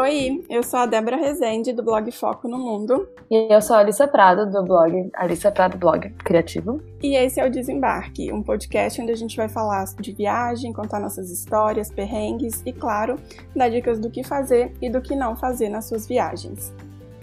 [0.00, 3.06] Oi, eu sou a Débora Rezende, do blog Foco no Mundo.
[3.30, 6.80] E eu sou a Alissa Prado, do blog Alissa Prado Blog Criativo.
[7.02, 11.00] E esse é o Desembarque, um podcast onde a gente vai falar de viagem, contar
[11.00, 13.16] nossas histórias, perrengues e, claro,
[13.54, 16.72] dar dicas do que fazer e do que não fazer nas suas viagens.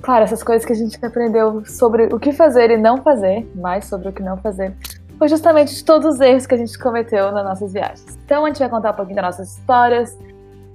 [0.04, 3.86] Claro, essas coisas que a gente aprendeu sobre o que fazer e não fazer, mais
[3.86, 4.72] sobre o que não fazer,
[5.18, 8.06] foi justamente de todos os erros que a gente cometeu nas nossas viagens.
[8.24, 10.16] Então a gente vai contar um pouquinho das nossas histórias,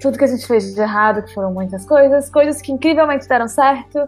[0.02, 3.47] tudo que a gente fez de errado, que foram muitas coisas, coisas que incrivelmente deram
[3.47, 4.01] certo.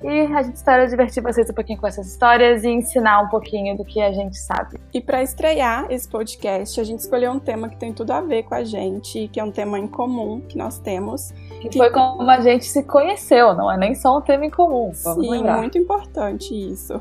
[0.00, 3.76] E a gente espera divertir vocês um pouquinho com essas histórias e ensinar um pouquinho
[3.76, 4.78] do que a gente sabe.
[4.94, 8.44] E para estrear esse podcast, a gente escolheu um tema que tem tudo a ver
[8.44, 11.32] com a gente, que é um tema em comum que nós temos.
[11.60, 14.92] Que foi como a gente se conheceu, não é nem só um tema em comum.
[14.94, 15.56] Sim, lembrar.
[15.56, 17.00] muito importante isso.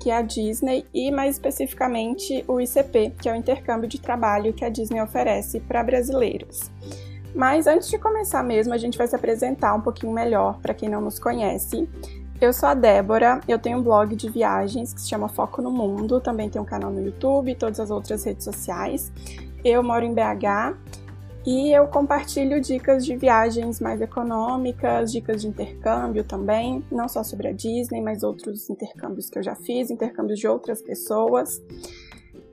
[0.00, 4.54] Que é a Disney e mais especificamente o ICP, que é o intercâmbio de trabalho
[4.54, 6.70] que a Disney oferece para brasileiros.
[7.34, 10.88] Mas antes de começar mesmo, a gente vai se apresentar um pouquinho melhor para quem
[10.88, 11.88] não nos conhece.
[12.40, 15.70] Eu sou a Débora, eu tenho um blog de viagens que se chama Foco no
[15.70, 19.12] Mundo, também tenho um canal no YouTube e todas as outras redes sociais.
[19.64, 20.76] Eu moro em BH
[21.46, 27.48] e eu compartilho dicas de viagens mais econômicas, dicas de intercâmbio também, não só sobre
[27.48, 31.60] a Disney, mas outros intercâmbios que eu já fiz, intercâmbios de outras pessoas.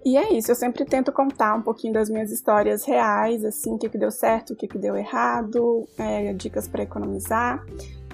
[0.09, 3.77] E é isso, eu sempre tento contar um pouquinho das minhas histórias reais, assim, o
[3.77, 7.63] que, que deu certo, o que, que deu errado, é, dicas para economizar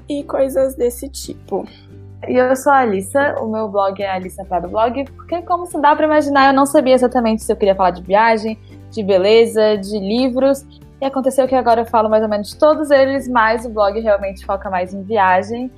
[0.10, 1.66] e coisas desse tipo.
[2.28, 5.80] E eu sou a Alissa, o meu blog é Alissa Prado Blog, porque como se
[5.80, 8.60] dá para imaginar, eu não sabia exatamente se eu queria falar de viagem,
[8.92, 10.66] de beleza, de livros,
[11.00, 14.46] e aconteceu que agora eu falo mais ou menos todos eles, mas o blog realmente
[14.46, 15.72] foca mais em viagem.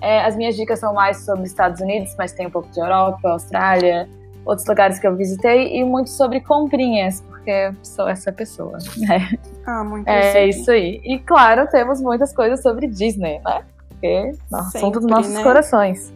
[0.00, 3.28] É, as minhas dicas são mais sobre Estados Unidos, mas tem um pouco de Europa,
[3.28, 4.08] Austrália,
[4.48, 8.78] outros lugares que eu visitei e muito sobre comprinhas, porque sou essa pessoa.
[8.96, 9.38] Né?
[9.66, 11.00] Ah, muito É isso aí.
[11.04, 13.62] E claro, temos muitas coisas sobre Disney, né?
[13.88, 15.42] Porque nossa, assunto dos nossos né?
[15.42, 16.12] corações.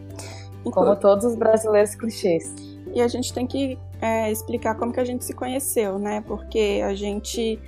[0.63, 2.55] Como todos os brasileiros clichês.
[2.93, 6.23] E a gente tem que é, explicar como que a gente se conheceu, né?
[6.25, 7.59] Porque a gente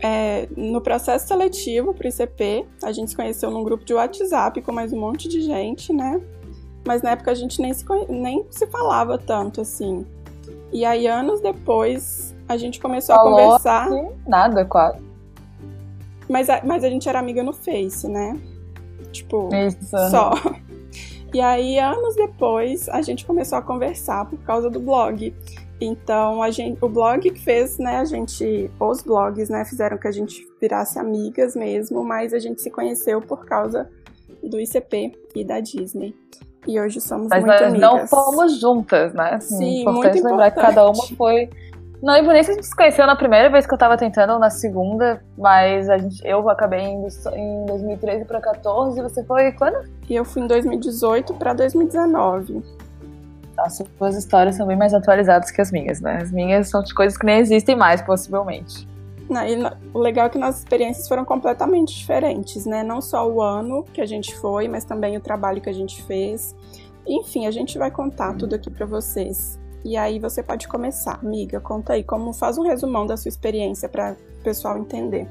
[0.00, 4.60] é, no processo seletivo para o ICP, a gente se conheceu num grupo de WhatsApp
[4.62, 6.20] com mais um monte de gente, né?
[6.88, 10.06] Mas na época a gente nem se, nem se falava tanto assim.
[10.72, 13.90] E aí, anos depois, a gente começou Falou a conversar.
[14.26, 15.04] Nada, quase.
[16.26, 18.40] Mas a, mas a gente era amiga no Face, né?
[19.12, 20.10] Tipo, Isso.
[20.10, 20.32] só.
[21.30, 25.34] E aí, anos depois, a gente começou a conversar por causa do blog.
[25.78, 30.08] Então, a gente, o blog que fez, né, a gente, os blogs, né, fizeram que
[30.08, 33.90] a gente virasse amigas mesmo, mas a gente se conheceu por causa
[34.42, 36.14] do ICP e da Disney.
[36.68, 37.80] E hoje somos Mas muito nós amigas.
[37.80, 39.40] não fomos juntas, né?
[39.40, 40.54] Sim, importante muito lembrar importante.
[40.54, 41.48] que cada uma foi.
[42.02, 44.34] Não lembro nem se a gente se conheceu na primeira vez que eu tava tentando
[44.34, 49.24] ou na segunda, mas a gente, eu acabei indo em 2013 pra 14 e você
[49.24, 49.88] foi quando?
[50.08, 52.62] E eu fui em 2018 para 2019.
[53.56, 56.18] Nossa, suas histórias são bem mais atualizadas que as minhas, né?
[56.22, 58.86] As minhas são de coisas que nem existem mais, possivelmente.
[59.92, 62.82] O legal é que nossas experiências foram completamente diferentes, né?
[62.82, 66.02] Não só o ano que a gente foi, mas também o trabalho que a gente
[66.02, 66.56] fez.
[67.06, 69.58] Enfim, a gente vai contar tudo aqui para vocês.
[69.84, 71.60] E aí você pode começar, amiga.
[71.60, 75.26] Conta aí como faz um resumão da sua experiência para o pessoal entender.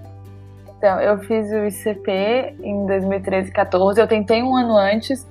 [0.78, 4.00] Então, eu fiz o ICP em 2013 e 14.
[4.00, 5.28] Eu tentei um ano antes,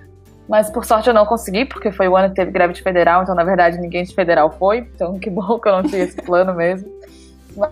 [0.49, 3.23] mas por sorte eu não consegui, porque foi o ano que teve greve de federal,
[3.23, 4.79] então na verdade ninguém de federal foi.
[4.79, 6.89] Então que bom que eu não tinha esse plano mesmo.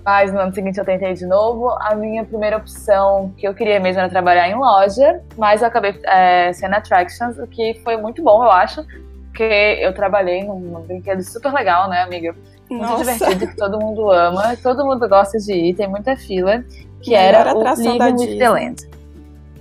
[0.05, 1.69] Mas no ano seguinte eu tentei de novo.
[1.81, 5.95] A minha primeira opção que eu queria mesmo era trabalhar em loja, mas eu acabei
[6.05, 8.85] é, sendo attractions, o que foi muito bom, eu acho.
[9.27, 12.35] Porque eu trabalhei num, brinquedo super legal, né, amiga?
[12.71, 16.65] Muito Nossa, divertido, que todo mundo ama, todo mundo gosta de ir, tem muita fila.
[17.03, 18.39] Que era o Living with Disney.
[18.39, 18.89] the Land.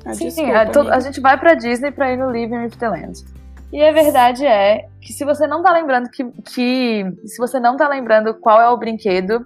[0.05, 0.95] ah, Sim, desculpa, a, to- amiga.
[0.95, 3.25] a gente vai pra Disney pra ir no Living with the Land.
[3.73, 6.23] E a verdade é que se você não tá lembrando que,
[6.53, 9.43] que se você não tá lembrando qual é o brinquedo,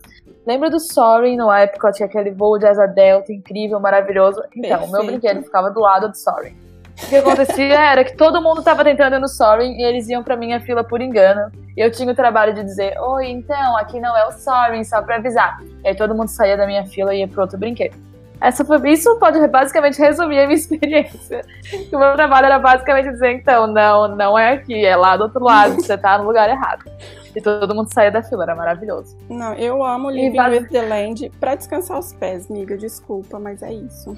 [0.48, 4.42] lembra do Sorry no Epcot, que aquele voo de asa delta incrível, maravilhoso.
[4.56, 5.20] Então, o meu Perfeito.
[5.20, 6.56] brinquedo ficava do lado do Sorry.
[7.04, 10.24] O que acontecia era que todo mundo tava tentando ir no Sorry e eles iam
[10.24, 11.52] pra minha fila por engano.
[11.76, 15.02] E eu tinha o trabalho de dizer, oi, então, aqui não é o Sorry, só
[15.02, 15.60] pra avisar.
[15.84, 17.96] E aí todo mundo saía da minha fila e ia pro outro brinquedo.
[18.40, 21.44] Essa foi, isso pode basicamente resumir a minha experiência.
[21.92, 25.44] O meu trabalho era basicamente dizer, então, não, não é aqui, é lá do outro
[25.44, 26.90] lado, você tá no lugar errado.
[27.36, 29.16] E todo mundo saía da fila, era maravilhoso.
[29.30, 32.78] Não, eu amo Living base- with the Land pra descansar os pés, amiga.
[32.78, 34.18] Desculpa, mas é isso.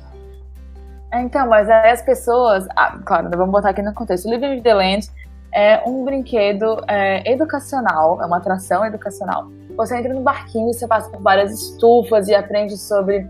[1.12, 2.68] É, Então, mas aí as pessoas.
[2.76, 4.30] Ah, claro, vamos botar aqui no contexto.
[4.30, 5.10] Living with the Land
[5.54, 9.48] é um brinquedo é, educacional, é uma atração educacional.
[9.76, 13.28] Você entra no barquinho, você passa por várias estufas e aprende sobre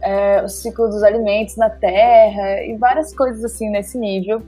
[0.00, 4.40] é, o ciclo dos alimentos na Terra e várias coisas assim nesse nível.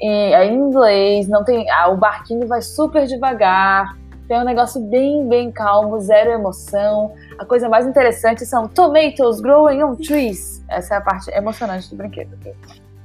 [0.00, 3.96] E é em inglês, não tem, ah, o barquinho vai super devagar,
[4.32, 7.12] tem um negócio bem, bem calmo, zero emoção.
[7.38, 10.64] A coisa mais interessante são tomatoes growing on trees.
[10.70, 12.38] Essa é a parte emocionante do brinquedo.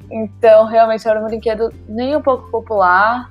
[0.09, 3.29] Então, realmente era um brinquedo nem um pouco popular.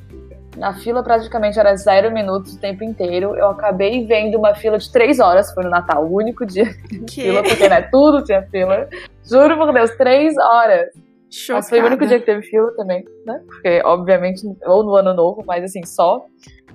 [0.58, 3.34] Na fila praticamente era zero minutos o tempo inteiro.
[3.34, 6.98] Eu acabei vendo uma fila de três horas, foi no Natal, o único dia que
[6.98, 8.90] tinha fila, porque né, tudo tinha fila.
[9.24, 10.90] Juro por Deus, três horas.
[11.30, 11.58] Chocada.
[11.58, 13.40] Mas foi o único dia que teve fila também, né?
[13.46, 16.24] Porque, obviamente, ou no ano novo, mas assim, só.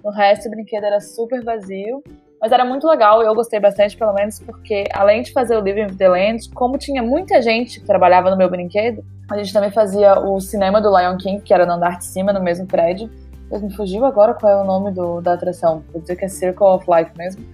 [0.04, 2.04] No resto, o brinquedo era super vazio.
[2.42, 5.84] Mas era muito legal, eu gostei bastante, pelo menos, porque além de fazer o Living
[5.84, 9.70] with the Land, como tinha muita gente que trabalhava no meu brinquedo, a gente também
[9.70, 13.12] fazia o cinema do Lion King, que era no andar de cima, no mesmo prédio.
[13.50, 15.84] Mas me fugiu agora qual é o nome do, da atração.
[15.92, 17.46] Vou dizer que é Circle of Life mesmo.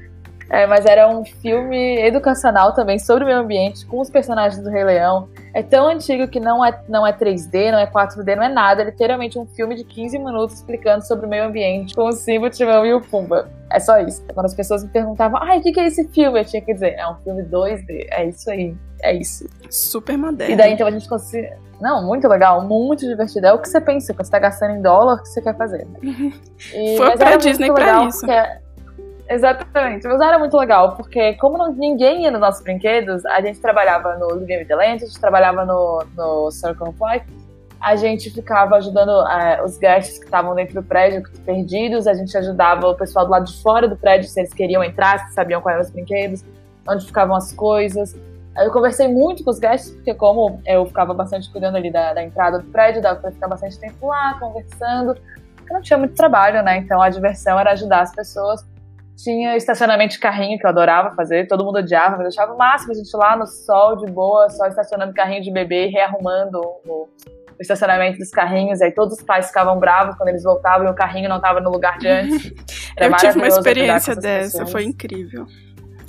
[0.50, 4.70] É, mas era um filme educacional também sobre o meio ambiente, com os personagens do
[4.70, 5.28] Rei Leão.
[5.54, 8.82] É tão antigo que não é, não é 3D, não é 4D, não é nada.
[8.82, 12.48] É literalmente um filme de 15 minutos explicando sobre o meio ambiente, com o Simba,
[12.48, 13.50] o Timão e o Pumba.
[13.72, 14.24] É só isso.
[14.34, 16.40] Quando as pessoas me perguntavam, ai, o que, que é esse filme?
[16.40, 18.08] Eu tinha que dizer, é um filme 2D.
[18.12, 18.76] É isso aí.
[19.02, 19.48] É isso.
[19.70, 20.54] Super moderno.
[20.54, 21.52] E daí então a gente conseguiu.
[21.82, 23.48] Não, muito legal, muito divertido.
[23.48, 25.56] É o que você pensa, quando você tá gastando em dólar, o que você quer
[25.56, 25.86] fazer.
[25.86, 26.00] Né?
[26.74, 28.22] E, Foi pra Disney pra isso.
[28.22, 28.67] Porque
[29.30, 33.60] Exatamente, mas era muito legal, porque como não, ninguém ia nos nossos brinquedos, a gente
[33.60, 37.26] trabalhava no Living the Land, a gente trabalhava no, no Circle of Life,
[37.82, 42.36] a gente ficava ajudando uh, os guests que estavam dentro do prédio, perdidos, a gente
[42.38, 45.62] ajudava o pessoal do lado de fora do prédio, se eles queriam entrar, se sabiam
[45.62, 46.46] quais eram os brinquedos,
[46.88, 48.16] onde ficavam as coisas.
[48.58, 52.24] Eu conversei muito com os guests, porque como eu ficava bastante cuidando ali da, da
[52.24, 55.18] entrada do prédio, dava pra ficar bastante tempo lá, conversando,
[55.70, 56.78] eu não tinha muito trabalho, né?
[56.78, 58.66] Então a diversão era ajudar as pessoas
[59.18, 62.58] tinha estacionamento de carrinho, que eu adorava fazer, todo mundo odiava, mas eu achava o
[62.58, 67.08] máximo a gente lá no sol, de boa, só estacionando carrinho de bebê, rearrumando o,
[67.08, 67.08] o
[67.60, 68.80] estacionamento dos carrinhos.
[68.80, 71.72] Aí todos os pais ficavam bravos quando eles voltavam e o carrinho não estava no
[71.72, 72.54] lugar de antes.
[72.96, 74.72] eu tive uma experiência dessa, pessoas.
[74.72, 75.48] foi incrível.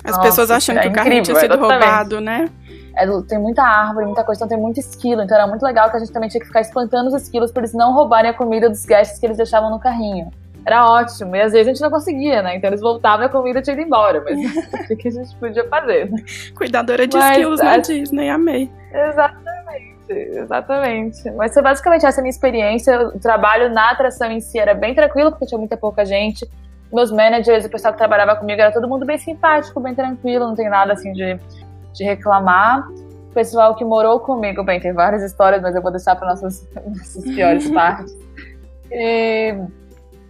[0.03, 2.47] As Nossa, pessoas achando é que o carrinho incrível, tinha sido roubado, né?
[2.95, 5.23] É, tem muita árvore, muita coisa, então tem muito esquilo.
[5.23, 7.61] Então era muito legal que a gente também tinha que ficar espantando os esquilos para
[7.61, 10.31] eles não roubarem a comida dos guests que eles deixavam no carrinho
[10.69, 11.35] era ótimo.
[11.35, 12.55] E às vezes a gente não conseguia, né?
[12.55, 14.23] Então eles voltavam e a comida tinha ido embora.
[14.23, 16.09] Mas o que a gente podia fazer?
[16.11, 16.23] Né?
[16.55, 18.71] Cuidadora de mas, skills na Disney, amei.
[18.93, 21.31] Exatamente, exatamente.
[21.31, 23.07] Mas foi basicamente essa minha experiência.
[23.07, 26.47] O trabalho na atração em si era bem tranquilo, porque tinha muita pouca gente.
[26.93, 30.55] Meus managers, o pessoal que trabalhava comigo, era todo mundo bem simpático, bem tranquilo, não
[30.55, 31.39] tem nada assim de,
[31.93, 32.87] de reclamar.
[32.89, 36.67] O pessoal que morou comigo, bem, tem várias histórias, mas eu vou deixar para nossas,
[36.85, 38.17] nossas piores partes.
[38.91, 39.55] E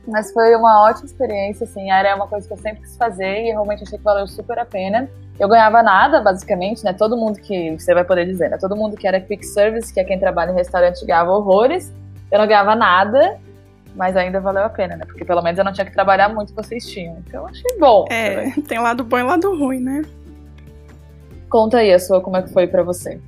[0.09, 3.51] mas foi uma ótima experiência, assim, era uma coisa que eu sempre quis fazer e
[3.51, 5.09] realmente achei que valeu super a pena.
[5.39, 6.94] Eu ganhava nada, basicamente, né?
[6.94, 8.57] Todo mundo que, você vai poder dizer, né?
[8.57, 11.94] Todo mundo que era quick service, que é quem trabalha em restaurante, ganhava horrores.
[12.31, 13.39] Eu não ganhava nada,
[13.95, 15.06] mas ainda valeu a pena, né?
[15.06, 17.17] Porque pelo menos eu não tinha que trabalhar muito vocês tinham.
[17.25, 18.06] Então eu achei bom.
[18.09, 18.51] É, também.
[18.63, 20.01] tem lado bom e lado ruim, né?
[21.50, 23.19] Conta aí a sua, como é que foi para você?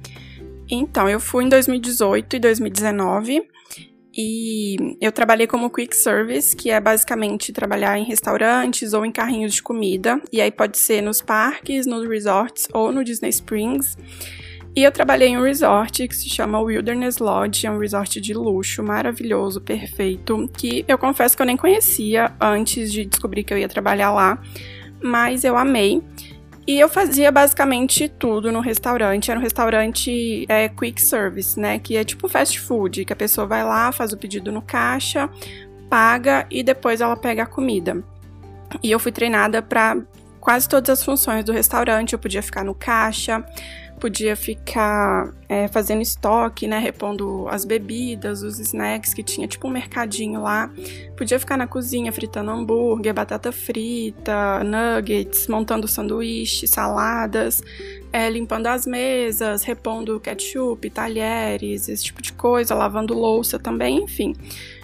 [0.70, 3.48] Então, eu fui em 2018 e 2019
[4.16, 9.54] e eu trabalhei como quick service, que é basicamente trabalhar em restaurantes ou em carrinhos
[9.54, 10.22] de comida.
[10.32, 13.98] E aí pode ser nos parques, nos resorts ou no Disney Springs.
[14.76, 18.34] E eu trabalhei em um resort que se chama Wilderness Lodge, é um resort de
[18.34, 23.58] luxo, maravilhoso, perfeito, que eu confesso que eu nem conhecia antes de descobrir que eu
[23.58, 24.42] ia trabalhar lá,
[25.02, 26.02] mas eu amei.
[26.68, 29.32] E eu fazia basicamente tudo no restaurante.
[29.32, 31.80] Era um restaurante é, quick service, né?
[31.80, 35.30] Que é tipo fast food, que a pessoa vai lá, faz o pedido no caixa,
[35.90, 38.04] paga e depois ela pega a comida.
[38.82, 39.98] E eu fui treinada para
[40.40, 42.14] quase todas as funções do restaurante.
[42.14, 43.44] Eu podia ficar no caixa,
[44.02, 49.72] podia ficar é, fazendo estoque, né, repondo as bebidas, os snacks que tinha, tipo um
[49.72, 50.72] mercadinho lá.
[51.16, 57.62] Podia ficar na cozinha fritando hambúrguer, batata frita, nuggets, montando sanduíche, saladas,
[58.12, 64.34] é, limpando as mesas, repondo ketchup, talheres, esse tipo de coisa, lavando louça também, enfim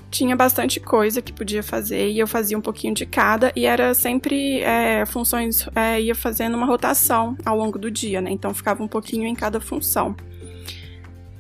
[0.10, 3.94] tinha bastante coisa que podia fazer e eu fazia um pouquinho de cada e era
[3.94, 8.32] sempre é, funções é, ia fazendo uma rotação ao longo do dia, né?
[8.32, 10.16] Então ficava um pouquinho em cada função.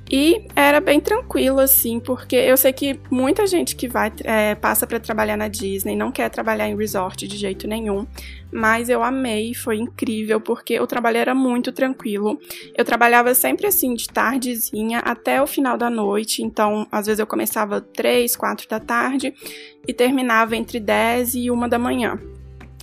[0.09, 4.87] E era bem tranquilo, assim, porque eu sei que muita gente que vai é, passa
[4.87, 8.07] para trabalhar na Disney não quer trabalhar em resort de jeito nenhum.
[8.49, 12.39] Mas eu amei, foi incrível, porque o trabalho era muito tranquilo.
[12.75, 16.41] Eu trabalhava sempre assim, de tardezinha até o final da noite.
[16.41, 19.33] Então, às vezes eu começava 3, 4 da tarde
[19.85, 22.17] e terminava entre 10 e 1 da manhã.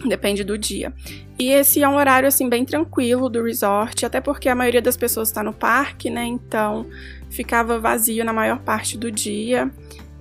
[0.04, 0.92] Depende do dia.
[1.38, 4.96] E esse é um horário assim bem tranquilo do resort, até porque a maioria das
[4.96, 6.24] pessoas está no parque, né?
[6.24, 6.86] Então
[7.30, 9.70] ficava vazio na maior parte do dia.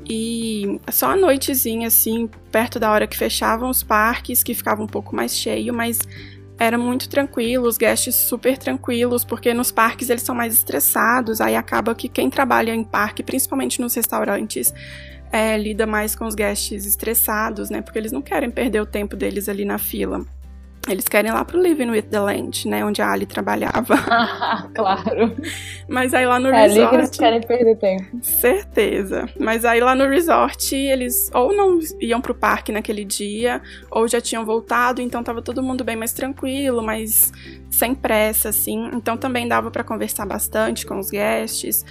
[0.09, 4.87] E só à noitezinha, assim, perto da hora que fechavam os parques, que ficava um
[4.87, 5.99] pouco mais cheio, mas
[6.57, 11.55] era muito tranquilo, os guests super tranquilos, porque nos parques eles são mais estressados, aí
[11.55, 14.73] acaba que quem trabalha em parque, principalmente nos restaurantes,
[15.33, 17.81] é, lida mais com os guests estressados, né?
[17.81, 20.23] Porque eles não querem perder o tempo deles ali na fila.
[20.87, 22.85] Eles querem ir lá pro Living with the Land, né?
[22.85, 23.95] Onde a Ali trabalhava.
[24.75, 25.33] claro.
[25.87, 26.81] Mas aí lá no é resort.
[26.81, 28.19] ali que eles querem perder tempo.
[28.21, 29.29] Certeza.
[29.39, 34.19] Mas aí lá no resort, eles ou não iam pro parque naquele dia, ou já
[34.19, 37.31] tinham voltado, então tava todo mundo bem mais tranquilo, mas
[37.71, 38.91] sem pressa, assim.
[38.93, 41.85] Então também dava para conversar bastante com os guests.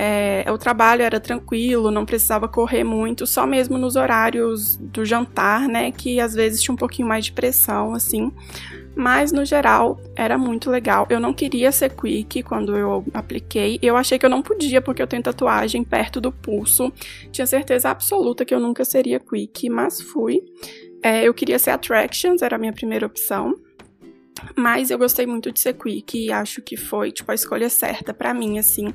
[0.00, 5.66] É, o trabalho era tranquilo, não precisava correr muito, só mesmo nos horários do jantar,
[5.66, 5.90] né?
[5.90, 8.32] Que às vezes tinha um pouquinho mais de pressão, assim.
[8.94, 11.04] Mas no geral era muito legal.
[11.10, 13.80] Eu não queria ser quick quando eu apliquei.
[13.82, 16.92] Eu achei que eu não podia porque eu tenho tatuagem perto do pulso.
[17.32, 20.42] Tinha certeza absoluta que eu nunca seria quick, mas fui.
[21.02, 23.56] É, eu queria ser attractions, era a minha primeira opção.
[24.56, 28.14] Mas eu gostei muito de ser quick e acho que foi tipo a escolha certa
[28.14, 28.92] para mim, assim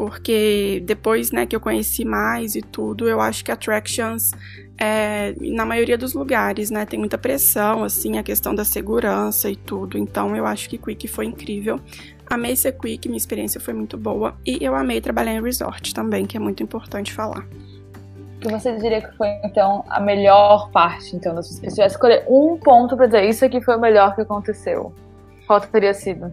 [0.00, 4.32] porque depois né, que eu conheci mais e tudo, eu acho que Attractions,
[4.78, 9.56] é, na maioria dos lugares, né, tem muita pressão, assim, a questão da segurança e
[9.56, 11.78] tudo, então eu acho que Quick foi incrível.
[12.30, 16.24] Amei ser Quick, minha experiência foi muito boa, e eu amei trabalhar em resort também,
[16.24, 17.46] que é muito importante falar.
[18.40, 21.56] que você diria que foi, então, a melhor parte, então, da sua?
[21.56, 24.94] Se tivesse escolher um ponto para dizer isso aqui foi o melhor que aconteceu,
[25.46, 26.32] qual teria sido?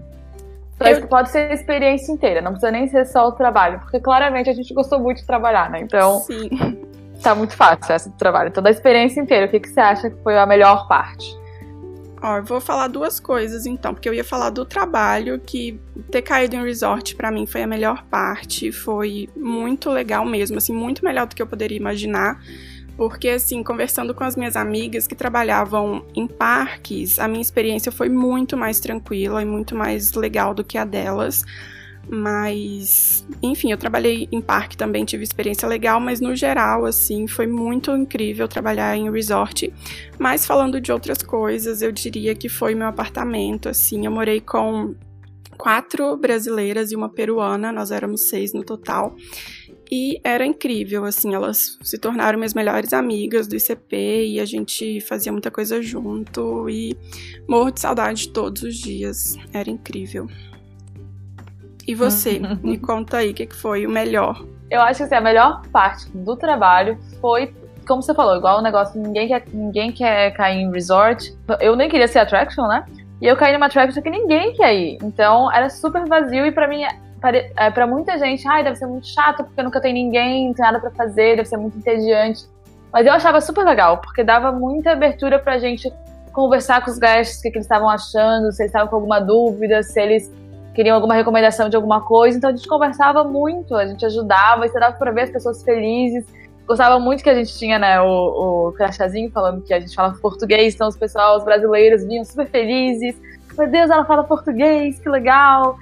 [0.79, 1.07] Eu...
[1.07, 4.53] Pode ser a experiência inteira, não precisa nem ser só o trabalho, porque claramente a
[4.53, 5.79] gente gostou muito de trabalhar, né?
[5.81, 6.49] Então, Sim.
[7.21, 8.49] tá muito fácil essa do trabalho.
[8.49, 11.35] Então, da experiência inteira, o que, que você acha que foi a melhor parte?
[12.21, 15.79] Ó, eu vou falar duas coisas então, porque eu ia falar do trabalho, que
[16.11, 20.73] ter caído em resort para mim foi a melhor parte, foi muito legal mesmo, assim,
[20.73, 22.39] muito melhor do que eu poderia imaginar.
[22.97, 28.09] Porque, assim, conversando com as minhas amigas que trabalhavam em parques, a minha experiência foi
[28.09, 31.45] muito mais tranquila e muito mais legal do que a delas.
[32.09, 37.45] Mas, enfim, eu trabalhei em parque também, tive experiência legal, mas no geral, assim, foi
[37.45, 39.71] muito incrível trabalhar em resort.
[40.17, 44.95] Mas falando de outras coisas, eu diria que foi meu apartamento, assim, eu morei com
[45.57, 49.15] quatro brasileiras e uma peruana, nós éramos seis no total.
[49.89, 54.99] E era incrível, assim, elas se tornaram minhas melhores amigas do ICP e a gente
[55.01, 56.97] fazia muita coisa junto e
[57.47, 59.37] morro de saudade todos os dias.
[59.53, 60.27] Era incrível.
[61.87, 64.45] E você, me conta aí o que foi o melhor.
[64.69, 67.53] Eu acho que assim, a melhor parte do trabalho foi,
[67.87, 71.33] como você falou, igual o negócio, ninguém quer, ninguém quer cair em resort.
[71.61, 72.85] Eu nem queria ser attraction, né?
[73.21, 74.97] E eu caí numa attraction que ninguém quer ir.
[75.01, 76.83] Então era super vazio e para mim
[77.23, 80.65] é, para muita gente, ai, deve ser muito chato porque nunca tem ninguém, não tem
[80.65, 82.45] nada para fazer, deve ser muito entediante.
[82.91, 85.91] Mas eu achava super legal, porque dava muita abertura pra gente
[86.31, 89.19] conversar com os guests, o que, que eles estavam achando, se eles estavam com alguma
[89.19, 90.31] dúvida, se eles
[90.75, 92.37] queriam alguma recomendação de alguma coisa.
[92.37, 96.25] Então a gente conversava muito, a gente ajudava, e dava pra ver as pessoas felizes.
[96.67, 100.13] Gostava muito que a gente tinha, né, o, o crachazinho falando que a gente fala
[100.21, 103.19] português, então os pessoal, os brasileiros vinham super felizes.
[103.57, 105.77] Meu Deus, ela fala português, que legal.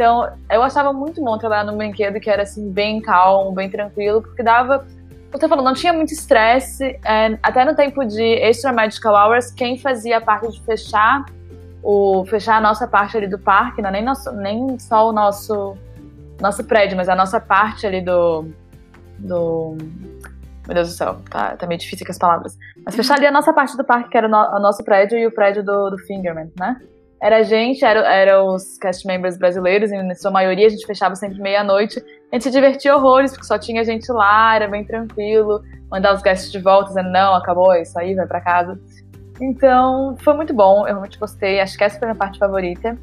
[0.00, 4.22] Então, eu achava muito bom trabalhar num brinquedo que era assim, bem calmo, bem tranquilo,
[4.22, 4.86] porque dava.
[5.30, 6.98] Você falou, não tinha muito estresse.
[7.04, 11.26] É, até no tempo de Extra Magical Hours, quem fazia a parte de fechar
[11.82, 15.12] o fechar a nossa parte ali do parque, não é nem, nosso, nem só o
[15.12, 15.76] nosso
[16.40, 18.46] nosso prédio, mas a nossa parte ali do
[19.18, 19.76] do
[20.66, 22.56] meu Deus do céu, tá, tá meio difícil com as palavras.
[22.86, 25.18] Mas fechar ali a nossa parte do parque, que era o, no, o nosso prédio
[25.18, 26.80] e o prédio do, do Fingerman, né?
[27.20, 30.86] Era a gente, era, era os cast members brasileiros, e na sua maioria a gente
[30.86, 32.02] fechava sempre meia-noite.
[32.32, 35.62] A gente se divertia horrores, porque só tinha gente lá, era bem tranquilo.
[35.90, 38.80] Mandar os guests de volta dizendo, não, acabou, é isso aí, vai para casa.
[39.38, 42.96] Então, foi muito bom, eu realmente gostei, acho que essa foi a minha parte favorita.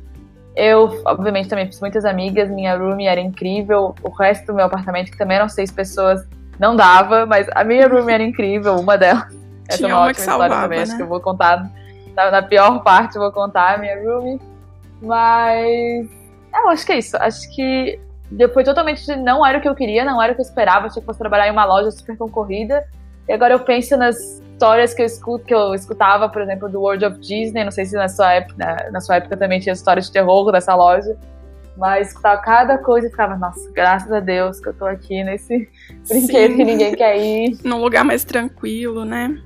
[0.56, 5.12] Eu, obviamente, também fiz muitas amigas, minha room era incrível, o resto do meu apartamento,
[5.12, 6.28] que também eram seis pessoas,
[6.60, 9.36] não dava, mas a minha room era incrível, uma delas.
[9.68, 10.84] Essa Tinha é uma, uma que salvava, também, né?
[10.84, 11.70] acho que eu vou contar
[12.18, 14.42] na, na pior parte, eu vou contar a minha roomie.
[15.00, 16.10] Mas.
[16.52, 17.16] Eu acho que é isso.
[17.18, 18.00] Acho que
[18.52, 19.16] foi totalmente.
[19.18, 20.88] Não era o que eu queria, não era o que eu esperava.
[20.88, 22.84] Achei que fosse trabalhar em uma loja super concorrida.
[23.30, 26.82] E agora eu penso nas histórias que eu escuto, que eu escutava, por exemplo, do
[26.82, 27.64] World of Disney.
[27.64, 30.52] Não sei se na sua época, na, na sua época também tinha histórias de terror
[30.52, 31.16] dessa loja.
[31.78, 35.70] Mas escutava cada coisa e ficava, nossa, graças a Deus que eu tô aqui nesse
[36.10, 36.58] brinquedo Sim.
[36.58, 37.60] que ninguém quer ir.
[37.64, 39.40] Num lugar mais tranquilo, né?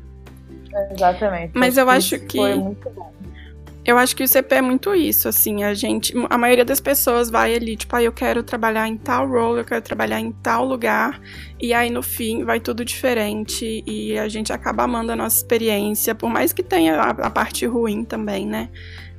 [0.92, 1.52] Exatamente.
[1.56, 2.38] Mas eu acho que.
[2.38, 3.12] Foi muito bom.
[3.84, 7.32] Eu acho que o CP é muito isso, assim, a gente, a maioria das pessoas
[7.32, 10.64] vai ali, tipo, ah, eu quero trabalhar em tal role, eu quero trabalhar em tal
[10.64, 11.20] lugar,
[11.60, 16.14] e aí no fim vai tudo diferente e a gente acaba amando a nossa experiência,
[16.14, 18.70] por mais que tenha a, a parte ruim também, né?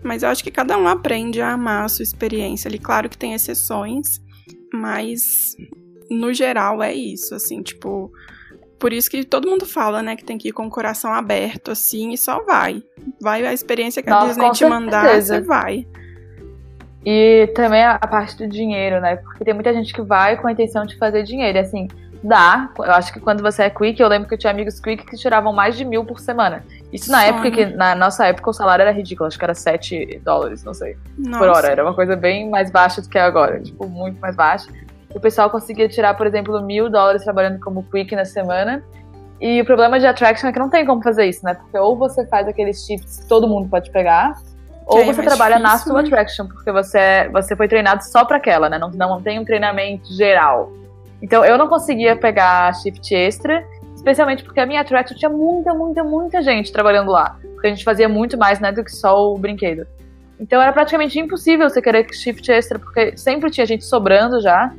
[0.00, 2.78] Mas eu acho que cada um aprende a amar a sua experiência ali.
[2.78, 4.21] Claro que tem exceções,
[4.73, 5.56] mas
[6.09, 8.12] no geral é isso, assim, tipo.
[8.83, 11.71] Por isso que todo mundo fala, né, que tem que ir com o coração aberto,
[11.71, 12.83] assim, e só vai.
[13.21, 15.87] Vai a experiência que Nossa, a Disney te mandar, você vai.
[17.07, 19.15] E também a, a, parte do dinheiro, né?
[19.15, 21.59] Porque tem muita gente que vai com a intenção de fazer dinheiro.
[21.59, 21.87] E assim,
[22.25, 22.71] dá.
[22.77, 25.17] Eu acho que quando você é quick, eu lembro que eu tinha amigos quick que
[25.17, 26.65] tiravam mais de mil por semana.
[26.93, 29.55] Isso na Só, época que, na nossa época, o salário era ridículo, acho que era
[29.55, 31.39] 7 dólares, não sei, nossa.
[31.39, 31.69] por hora.
[31.69, 34.67] Era uma coisa bem mais baixa do que é agora, tipo, muito mais baixa.
[35.14, 38.83] O pessoal conseguia tirar, por exemplo, mil dólares trabalhando como quick na semana.
[39.40, 41.54] E o problema de attraction é que não tem como fazer isso, né?
[41.54, 44.35] Porque ou você faz aqueles shifts que todo mundo pode pegar,
[44.87, 46.09] ou é você trabalha difícil, na sua né?
[46.09, 48.78] attraction, porque você, você foi treinado só para aquela, né?
[48.78, 50.73] Não, não tem um treinamento geral.
[51.21, 53.64] Então eu não conseguia pegar shift extra,
[53.95, 57.37] especialmente porque a minha attraction tinha muita, muita, muita gente trabalhando lá.
[57.54, 59.87] Porque a gente fazia muito mais né, do que só o brinquedo.
[60.38, 64.73] Então era praticamente impossível você querer shift extra, porque sempre tinha gente sobrando já.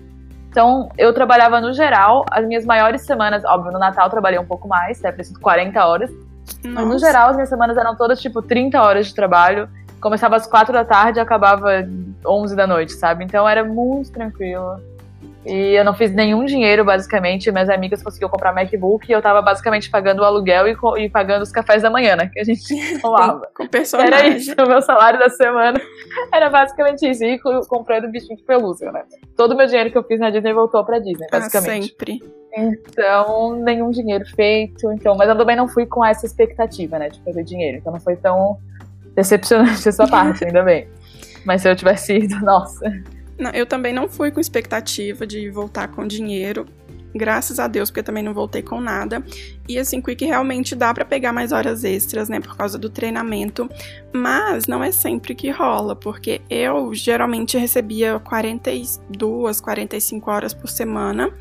[0.53, 4.45] Então, eu trabalhava no geral, as minhas maiores semanas, óbvio, no Natal eu trabalhei um
[4.45, 6.11] pouco mais, até preciso 40 horas.
[6.11, 6.69] Nossa.
[6.69, 9.67] Mas no geral, as minhas semanas eram todas tipo 30 horas de trabalho.
[9.99, 11.69] Começava às 4 da tarde e acabava
[12.23, 13.23] 11 da noite, sabe?
[13.23, 14.79] Então era muito tranquilo.
[15.45, 17.51] E eu não fiz nenhum dinheiro, basicamente.
[17.51, 21.41] Minhas amigas conseguiram comprar MacBook e eu tava basicamente pagando o aluguel e, e pagando
[21.41, 22.29] os cafés da manhã, né?
[22.31, 22.63] Que a gente
[23.01, 23.49] tomava.
[23.55, 24.13] Com personagem.
[24.13, 25.79] Era isso, o meu salário da semana.
[26.33, 27.23] Era basicamente isso.
[27.23, 29.03] E comprando bichinho de pelúcia, né?
[29.35, 31.69] Todo o meu dinheiro que eu fiz na Disney voltou pra Disney, basicamente.
[31.69, 32.43] Ah, sempre.
[32.55, 34.91] Então, nenhum dinheiro feito.
[34.93, 37.09] Então, mas eu também não fui com essa expectativa, né?
[37.09, 37.77] De fazer dinheiro.
[37.77, 38.57] Então não foi tão
[39.15, 40.87] decepcionante essa parte, ainda bem.
[41.45, 42.85] Mas se eu tivesse ido, nossa.
[43.37, 46.67] Não, eu também não fui com expectativa de voltar com dinheiro.
[47.15, 49.23] Graças a Deus, porque também não voltei com nada.
[49.67, 53.69] E assim, Quick realmente dá para pegar mais horas extras, né, por causa do treinamento,
[54.11, 61.31] mas não é sempre que rola, porque eu geralmente recebia 42, 45 horas por semana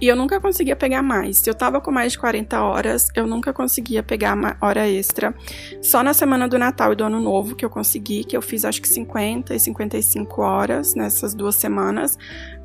[0.00, 1.38] e eu nunca conseguia pegar mais.
[1.38, 5.34] Se eu tava com mais de 40 horas, eu nunca conseguia pegar uma hora extra.
[5.80, 8.64] Só na semana do Natal e do Ano Novo que eu consegui, que eu fiz
[8.64, 12.16] acho que 50 e 55 horas nessas duas semanas,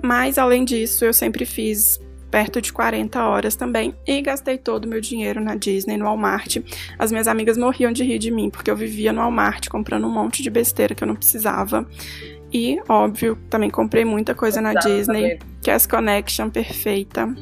[0.03, 4.87] mas além disso, eu sempre fiz perto de 40 horas também, e gastei todo o
[4.87, 6.57] meu dinheiro na Disney, no Walmart.
[6.97, 10.11] As minhas amigas morriam de rir de mim, porque eu vivia no Walmart comprando um
[10.11, 11.87] monte de besteira que eu não precisava.
[12.51, 17.33] E, óbvio, também comprei muita coisa na Disney, que é as Connection perfeita.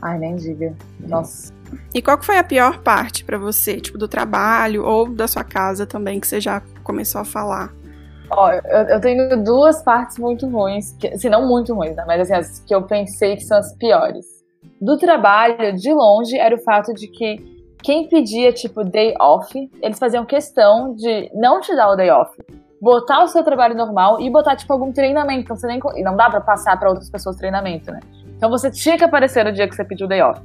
[0.00, 0.74] Ai, nem diga.
[1.00, 1.52] Nossa.
[1.92, 5.84] E qual foi a pior parte para você, tipo, do trabalho ou da sua casa
[5.84, 7.72] também, que você já começou a falar?
[8.30, 12.04] Ó, eu, eu, tenho duas partes muito ruins, que, assim, não muito ruins, né?
[12.06, 14.26] Mas assim, as que eu pensei que são as piores.
[14.80, 19.98] Do trabalho, de longe, era o fato de que quem pedia, tipo, day off, eles
[19.98, 22.36] faziam questão de não te dar o day off.
[22.80, 25.42] Botar o seu trabalho normal e botar, tipo, algum treinamento.
[25.42, 25.80] Então você nem.
[25.94, 28.00] E não dá pra passar pra outras pessoas treinamento, né?
[28.36, 30.40] Então você tinha que aparecer no dia que você pediu o day off.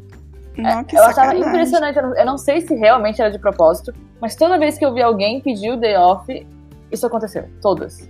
[0.57, 1.97] Não, é, eu achava impressionante.
[1.97, 4.93] Eu não, eu não sei se realmente era de propósito, mas toda vez que eu
[4.93, 6.47] vi alguém pedir o day off,
[6.91, 8.09] isso aconteceu, todas.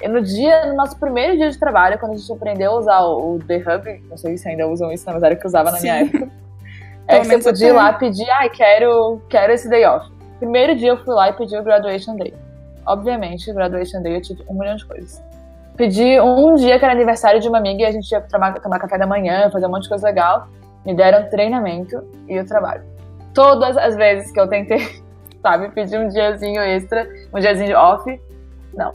[0.00, 3.00] E no dia, no nosso primeiro dia de trabalho, quando a gente aprendeu a usar
[3.00, 5.78] o, The Hub, não sei se ainda usam isso, mas era o que usava na
[5.78, 5.82] Sim.
[5.82, 6.28] minha época.
[7.08, 10.08] é que você podia ir lá pedir, ai, ah, quero, quero esse day off.
[10.38, 12.32] Primeiro dia eu fui lá e pedi o Graduation Day.
[12.86, 15.20] Obviamente, Graduation Day eu tive um milhão de coisas.
[15.76, 18.78] Pedi um dia que era aniversário de uma amiga e a gente ia tomar, tomar
[18.78, 20.48] café da manhã, fazer um monte de coisa legal.
[20.84, 22.82] Me deram treinamento e o trabalho.
[23.34, 24.78] Todas as vezes que eu tentei
[25.42, 25.68] sabe?
[25.70, 28.20] Pedir um diazinho extra, um diazinho off.
[28.74, 28.92] Não.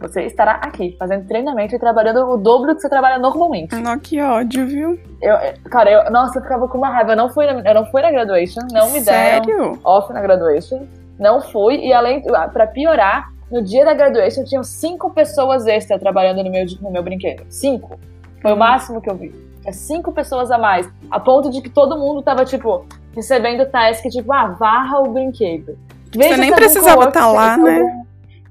[0.00, 3.74] Você estará aqui fazendo treinamento e trabalhando o dobro que você trabalha normalmente.
[3.76, 5.00] Não, que ódio, viu?
[5.22, 5.36] Eu,
[5.70, 7.12] cara, eu, nossa, eu ficava com uma raiva.
[7.12, 9.46] Eu não fui na, eu não fui na graduation, não me Sério?
[9.46, 10.86] deram off na graduation.
[11.18, 11.76] Não fui.
[11.76, 16.66] E além, para piorar, no dia da graduation tinham cinco pessoas extra trabalhando no meu,
[16.82, 17.44] no meu brinquedo.
[17.48, 17.98] Cinco.
[18.42, 18.54] Foi hum.
[18.54, 19.45] o máximo que eu vi.
[19.66, 20.88] É cinco pessoas a mais.
[21.10, 25.76] A ponto de que todo mundo tava, tipo, recebendo task, tipo, ah, varra o brinquedo.
[26.14, 27.80] Veja Você nem precisava estar tá lá, né?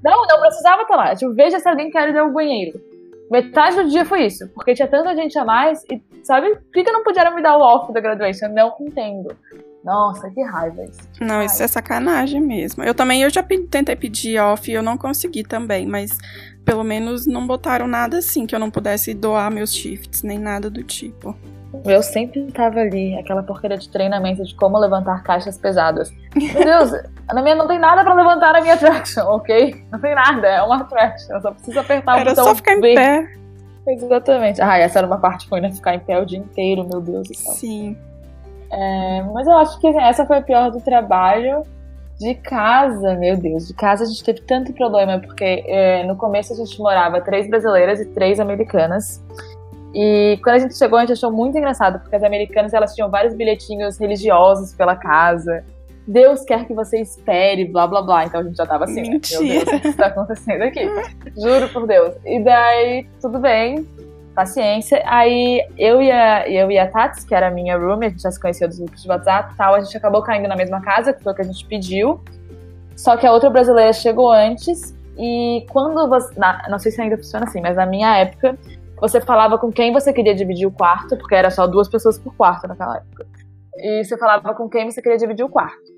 [0.04, 1.14] Não, não precisava estar tá lá.
[1.16, 2.78] Tipo, veja se alguém quer ir ao banheiro.
[3.30, 6.84] Metade do dia foi isso, porque tinha tanta gente a mais e, sabe, por que,
[6.84, 8.48] que não puderam me dar o off da graduation?
[8.48, 9.36] Não entendo.
[9.82, 11.00] Nossa, que raiva isso.
[11.12, 11.52] Que não, raiva.
[11.52, 12.84] isso é sacanagem mesmo.
[12.84, 16.18] Eu também, eu já tentei pedir off e eu não consegui também, mas
[16.66, 20.68] pelo menos não botaram nada assim que eu não pudesse doar meus shifts, nem nada
[20.68, 21.34] do tipo.
[21.84, 26.12] Eu sempre tava ali, aquela porcaria de treinamento de como levantar caixas pesadas.
[26.34, 26.90] Meu Deus,
[27.32, 29.84] na minha não tem nada pra levantar na minha attraction, ok?
[29.92, 31.34] Não tem nada, é uma attraction.
[31.36, 33.32] Eu só preciso apertar o Era botão só ficar em pé.
[33.86, 34.60] Exatamente.
[34.60, 35.70] Ah, essa era uma parte ruim, né?
[35.70, 37.54] Ficar em pé o dia inteiro, meu Deus do céu.
[37.54, 37.96] Sim.
[38.72, 41.62] É, mas eu acho que essa foi a pior do trabalho.
[42.18, 46.52] De casa, meu Deus, de casa a gente teve tanto problema, porque é, no começo
[46.52, 49.22] a gente morava três brasileiras e três americanas.
[49.94, 53.10] E quando a gente chegou, a gente achou muito engraçado, porque as americanas elas tinham
[53.10, 55.64] vários bilhetinhos religiosos pela casa.
[56.06, 58.24] Deus quer que você espere, blá blá blá.
[58.24, 59.08] Então a gente já tava assim, né?
[59.08, 59.20] meu.
[59.20, 60.88] Deus, o que está acontecendo aqui?
[61.36, 62.14] Juro por Deus.
[62.24, 63.86] E daí, tudo bem,
[64.36, 65.02] paciência.
[65.06, 68.22] Aí eu e a, eu e a Tati, que era a minha room, a gente
[68.22, 70.80] já se conhecia dos grupos de WhatsApp e tal, a gente acabou caindo na mesma
[70.80, 72.20] casa, que foi o que a gente pediu.
[72.94, 74.94] Só que a outra brasileira chegou antes.
[75.18, 76.38] E quando você.
[76.38, 78.56] na- não sei se ainda funciona assim, mas na minha época,
[79.00, 82.34] você falava com quem você queria dividir o quarto, porque era só duas pessoas por
[82.36, 83.26] quarto naquela época.
[83.78, 85.95] E você falava com quem você queria dividir o quarto.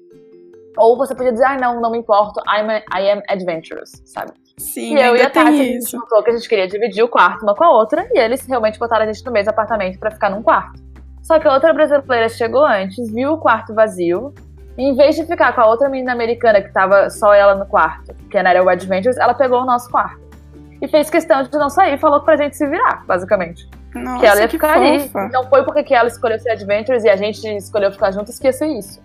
[0.79, 4.33] Ou você podia dizer, ah, não, não me importo, I'm a- I am adventurous, sabe?
[4.57, 7.09] Sim, E eu e a Tati, a gente contou que a gente queria dividir o
[7.09, 10.11] quarto uma com a outra, e eles realmente botaram a gente no mesmo apartamento pra
[10.11, 10.81] ficar num quarto.
[11.23, 14.33] Só que a outra brasileira chegou antes, viu o quarto vazio,
[14.77, 17.67] e em vez de ficar com a outra menina americana que tava só ela no
[17.67, 20.21] quarto, que era o Adventures, ela pegou o nosso quarto.
[20.81, 23.69] E fez questão de não sair, falou pra gente se virar, basicamente.
[23.95, 25.01] Nossa, que ela ia que ficar ali.
[25.01, 25.29] fofa.
[25.33, 28.07] Não foi porque que ela escolheu ser Adventures e a gente escolheu ficar
[28.47, 29.01] ia ser isso.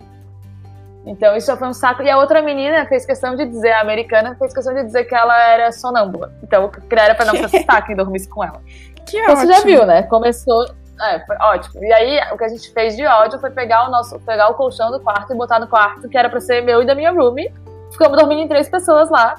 [1.06, 2.02] Então isso foi um saco.
[2.02, 5.14] E a outra menina fez questão de dizer, a americana fez questão de dizer que
[5.14, 6.32] ela era sonâmbula.
[6.42, 8.60] Então era pra não se assustar quem dormisse com ela.
[9.06, 9.46] Que Então, ótimo.
[9.46, 10.02] você já viu, né?
[10.04, 10.64] Começou.
[11.00, 11.84] É, foi ótimo.
[11.84, 14.54] E aí, o que a gente fez de ódio foi pegar o nosso, pegar o
[14.54, 17.10] colchão do quarto e botar no quarto, que era pra ser meu e da minha
[17.10, 17.52] roomie.
[17.90, 19.34] Ficamos dormindo em três pessoas lá.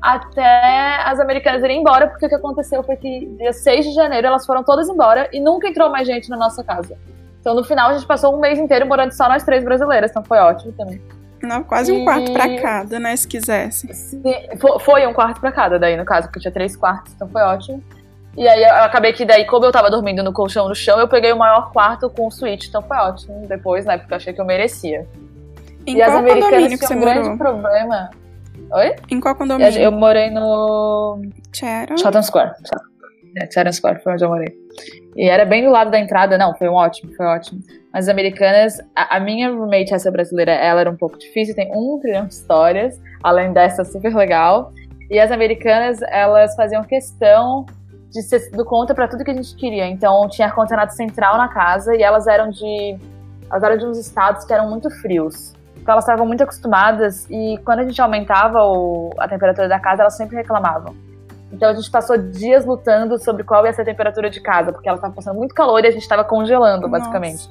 [0.00, 4.26] Até as americanas irem embora, porque o que aconteceu foi que dia 6 de janeiro
[4.26, 6.96] elas foram todas embora e nunca entrou mais gente na nossa casa.
[7.46, 10.24] Então no final a gente passou um mês inteiro morando só nós três brasileiras, então
[10.24, 11.00] foi ótimo também.
[11.40, 13.14] Não, quase um E- quarto pra cada, né?
[13.14, 13.86] Se quisesse.
[13.94, 14.20] Sim,
[14.80, 17.80] Foi um quarto pra cada, daí, no caso, porque tinha três quartos, então foi ótimo.
[18.36, 21.06] E aí eu acabei que daí, como eu tava dormindo no colchão no chão, eu
[21.06, 23.46] peguei o maior quarto com suíte, então foi ótimo.
[23.46, 25.06] Depois, né, porque eu achei que eu merecia.
[25.86, 27.38] Em e as americanas tinham um grande morou?
[27.38, 28.10] problema.
[28.72, 28.96] Oi?
[29.08, 29.80] Em qual condomínio?
[29.80, 31.96] eu morei no Chatham?
[31.96, 32.54] Chatham Square.
[33.54, 34.65] Chatham Square foi onde eu morei.
[35.16, 37.60] E era bem do lado da entrada, não, foi um ótimo, foi ótimo.
[37.92, 41.70] Mas as americanas, a, a minha roommate, essa brasileira, ela era um pouco difícil, tem
[41.74, 44.72] um trilhão de histórias, além dessa super legal.
[45.10, 47.64] E as americanas, elas faziam questão
[48.10, 49.86] de ser do conta pra tudo que a gente queria.
[49.86, 52.98] Então tinha ar-condicionado central na casa e elas eram de.
[53.50, 55.54] Elas eram de uns estados que eram muito frios.
[55.78, 60.02] Então elas estavam muito acostumadas e quando a gente aumentava o- a temperatura da casa,
[60.02, 60.94] elas sempre reclamavam.
[61.52, 64.88] Então a gente passou dias lutando sobre qual ia ser a temperatura de casa, porque
[64.88, 66.98] ela estava passando muito calor e a gente estava congelando, Nossa.
[66.98, 67.48] basicamente.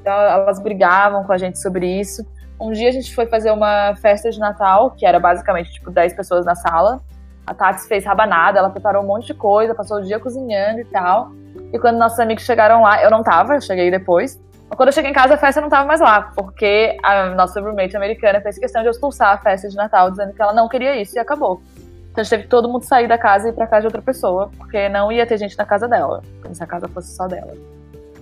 [0.00, 2.26] Então elas brigavam com a gente sobre isso.
[2.60, 6.14] Um dia a gente foi fazer uma festa de Natal, que era basicamente tipo 10
[6.14, 7.00] pessoas na sala.
[7.44, 10.84] A Tati fez rabanada, ela preparou um monte de coisa, passou o dia cozinhando e
[10.84, 11.32] tal.
[11.72, 14.40] E quando nossos amigos chegaram lá, eu não tava, eu cheguei depois.
[14.68, 17.60] Mas Quando eu cheguei em casa, a festa não tava mais lá, porque a nossa
[17.60, 20.94] roommate americana fez questão de expulsar a festa de Natal, dizendo que ela não queria
[21.00, 21.60] isso e acabou.
[22.12, 23.86] Então a gente teve que todo mundo sair da casa e ir pra casa de
[23.86, 27.16] outra pessoa, porque não ia ter gente na casa dela, como se a casa fosse
[27.16, 27.54] só dela.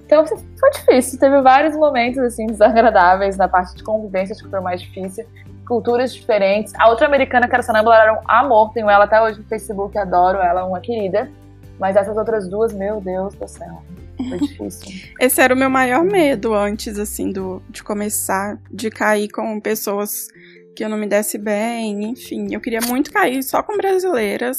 [0.07, 4.51] Então assim, foi difícil, teve vários momentos assim desagradáveis na parte de convivência, acho que
[4.51, 5.27] foi o mais difícil.
[5.67, 6.73] Culturas diferentes.
[6.77, 9.97] A outra americana que era sonâmbula era um amor, tenho ela até hoje no Facebook,
[9.99, 11.31] adoro ela, uma querida.
[11.79, 13.83] Mas essas outras duas, meu Deus do céu,
[14.17, 15.11] foi difícil.
[15.19, 20.29] Esse era o meu maior medo antes, assim, do, de começar, de cair com pessoas
[20.75, 22.49] que eu não me desse bem, enfim.
[22.53, 24.59] Eu queria muito cair só com brasileiras,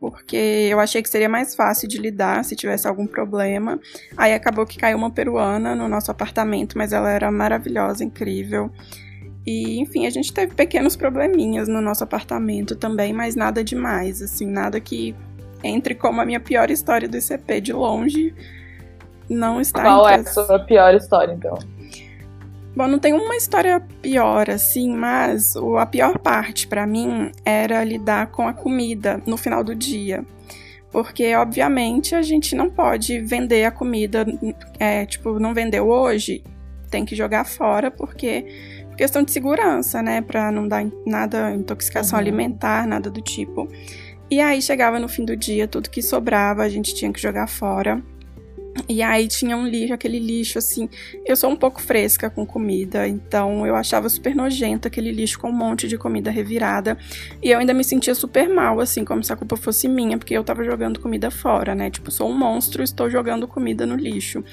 [0.00, 3.78] porque eu achei que seria mais fácil de lidar se tivesse algum problema.
[4.16, 8.70] Aí acabou que caiu uma peruana no nosso apartamento, mas ela era maravilhosa, incrível.
[9.46, 14.46] E, enfim, a gente teve pequenos probleminhas no nosso apartamento também, mas nada demais, assim,
[14.46, 15.14] nada que
[15.62, 18.34] entre como a minha pior história do ICP de longe.
[19.28, 21.58] Não está Qual é a sua pior história, então?
[22.76, 28.28] Bom, não tem uma história pior, assim, mas a pior parte pra mim era lidar
[28.28, 30.24] com a comida no final do dia.
[30.90, 34.26] Porque, obviamente, a gente não pode vender a comida,
[34.78, 36.42] é, tipo, não vendeu hoje,
[36.90, 38.46] tem que jogar fora, porque
[38.88, 40.20] por questão de segurança, né?
[40.20, 42.20] Pra não dar nada, intoxicação Uhum.
[42.22, 43.68] alimentar, nada do tipo.
[44.30, 47.48] E aí chegava no fim do dia, tudo que sobrava a gente tinha que jogar
[47.48, 48.00] fora.
[48.88, 50.88] E aí tinha um lixo, aquele lixo assim.
[51.24, 55.48] Eu sou um pouco fresca com comida, então eu achava super nojento aquele lixo com
[55.48, 56.98] um monte de comida revirada.
[57.42, 60.34] E eu ainda me sentia super mal, assim, como se a culpa fosse minha, porque
[60.34, 61.90] eu tava jogando comida fora, né?
[61.90, 64.44] Tipo, sou um monstro, estou jogando comida no lixo.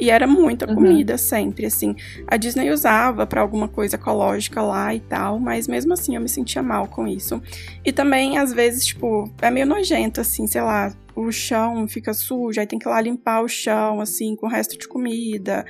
[0.00, 0.76] E era muita uhum.
[0.76, 1.94] comida sempre, assim.
[2.26, 6.28] A Disney usava para alguma coisa ecológica lá e tal, mas mesmo assim eu me
[6.28, 7.40] sentia mal com isso.
[7.84, 12.58] E também, às vezes, tipo, é meio nojento, assim, sei lá, o chão fica sujo,
[12.58, 15.66] aí tem que ir lá limpar o chão, assim, com o resto de comida.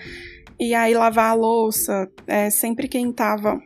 [0.58, 2.08] E aí lavar a louça.
[2.26, 3.60] É, sempre quem tava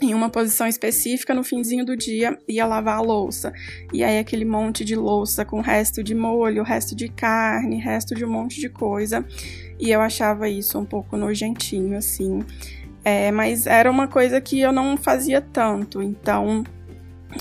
[0.00, 3.52] em uma posição específica no finzinho do dia ia lavar a louça.
[3.92, 8.24] E aí aquele monte de louça com resto de molho, resto de carne, resto de
[8.24, 9.24] um monte de coisa.
[9.78, 12.44] E eu achava isso um pouco nojentinho, assim.
[13.04, 16.64] É, mas era uma coisa que eu não fazia tanto, então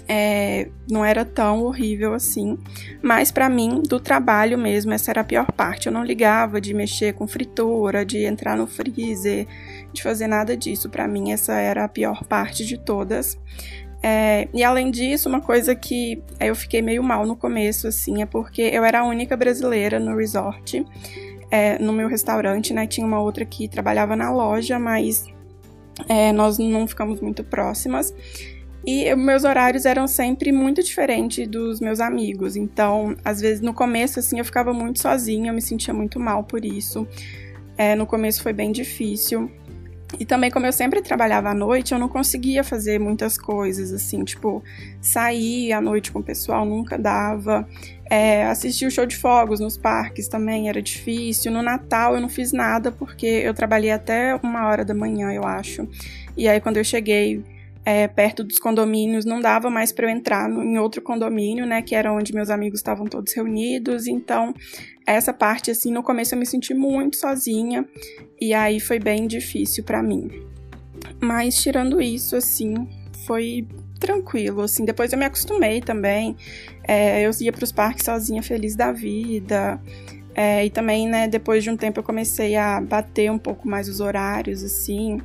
[0.07, 2.57] é, não era tão horrível assim.
[3.01, 5.87] Mas para mim, do trabalho mesmo, essa era a pior parte.
[5.87, 9.47] Eu não ligava de mexer com fritura, de entrar no freezer,
[9.95, 10.89] de fazer nada disso.
[10.89, 13.37] Para mim, essa era a pior parte de todas.
[14.03, 18.25] É, e além disso, uma coisa que eu fiquei meio mal no começo, assim, é
[18.25, 20.85] porque eu era a única brasileira no resort,
[21.49, 22.85] é, no meu restaurante, né?
[22.85, 25.25] Tinha uma outra que trabalhava na loja, mas
[26.07, 28.13] é, nós não ficamos muito próximas.
[28.85, 32.55] E meus horários eram sempre muito diferentes dos meus amigos.
[32.55, 36.43] Então, às vezes no começo, assim, eu ficava muito sozinha, eu me sentia muito mal
[36.43, 37.07] por isso.
[37.75, 39.49] É, no começo foi bem difícil.
[40.19, 44.23] E também, como eu sempre trabalhava à noite, eu não conseguia fazer muitas coisas, assim,
[44.23, 44.63] tipo,
[45.01, 47.67] sair à noite com o pessoal nunca dava.
[48.09, 51.51] É, assistir o show de fogos nos parques também era difícil.
[51.51, 55.43] No Natal eu não fiz nada porque eu trabalhei até uma hora da manhã, eu
[55.43, 55.87] acho.
[56.37, 57.43] E aí, quando eu cheguei
[57.85, 61.83] é, perto dos condomínios, não dava mais para eu entrar no, em outro condomínio, né,
[61.83, 64.07] que era onde meus amigos estavam todos reunidos.
[64.07, 64.53] Então,
[65.05, 67.87] essa parte assim, no começo eu me senti muito sozinha
[68.41, 70.31] e aí foi bem difícil para mim.
[71.21, 72.87] Mas tirando isso, assim,
[73.27, 73.67] foi
[73.99, 74.83] tranquilo, assim.
[74.83, 76.35] Depois eu me acostumei também.
[76.87, 79.79] É, eu ia para os parques sozinha, feliz da vida.
[80.33, 83.87] É, e também, né, depois de um tempo eu comecei a bater um pouco mais
[83.87, 85.21] os horários, assim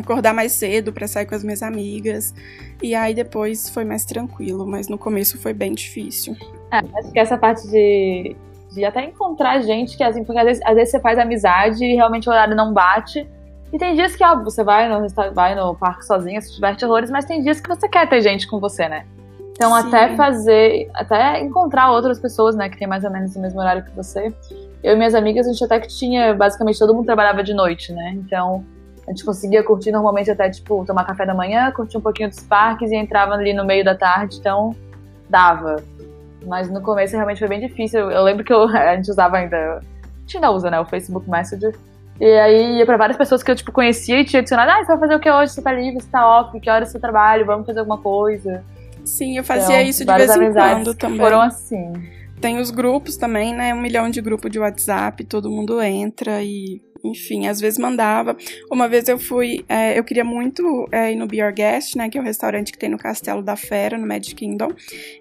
[0.00, 2.34] acordar mais cedo para sair com as minhas amigas.
[2.82, 6.36] E aí depois foi mais tranquilo, mas no começo foi bem difícil.
[6.70, 8.36] É, acho que essa parte de,
[8.72, 11.94] de até encontrar gente que assim, porque às vezes, às vezes você faz amizade e
[11.94, 13.26] realmente o horário não bate.
[13.72, 17.10] E tem dias que, óbvio, você vai no, vai no parque sozinha, se tiver terrores,
[17.10, 19.04] mas tem dias que você quer ter gente com você, né?
[19.50, 19.88] Então, Sim.
[19.88, 23.84] até fazer, até encontrar outras pessoas, né, que tem mais ou menos o mesmo horário
[23.84, 24.32] que você.
[24.82, 27.92] Eu e minhas amigas, a gente até que tinha, basicamente, todo mundo trabalhava de noite,
[27.92, 28.12] né?
[28.16, 28.64] Então,
[29.06, 32.40] a gente conseguia curtir normalmente até, tipo, tomar café da manhã, curtir um pouquinho dos
[32.40, 34.74] parques e entrava ali no meio da tarde, então
[35.28, 35.76] dava.
[36.46, 38.10] Mas no começo realmente foi bem difícil.
[38.10, 39.56] Eu lembro que eu, a gente usava ainda.
[39.56, 39.80] A
[40.20, 40.80] gente ainda usa, né?
[40.80, 41.74] O Facebook Messenger.
[42.20, 44.86] E aí ia pra várias pessoas que eu, tipo, conhecia e tinha adicionado, ah, você
[44.86, 45.52] vai fazer o que hoje?
[45.52, 47.44] Você tá livre, você tá off, que hora o seu trabalho?
[47.44, 48.64] Vamos fazer alguma coisa.
[49.04, 51.18] Sim, eu fazia então, isso de vez em quando também.
[51.18, 51.92] Foram assim.
[52.40, 53.74] Tem os grupos também, né?
[53.74, 58.36] Um milhão de grupos de WhatsApp, todo mundo entra e enfim, às vezes mandava.
[58.70, 62.08] Uma vez eu fui, é, eu queria muito é, ir no Be Your Guest, né,
[62.08, 64.70] que é o restaurante que tem no Castelo da Fera, no Magic Kingdom,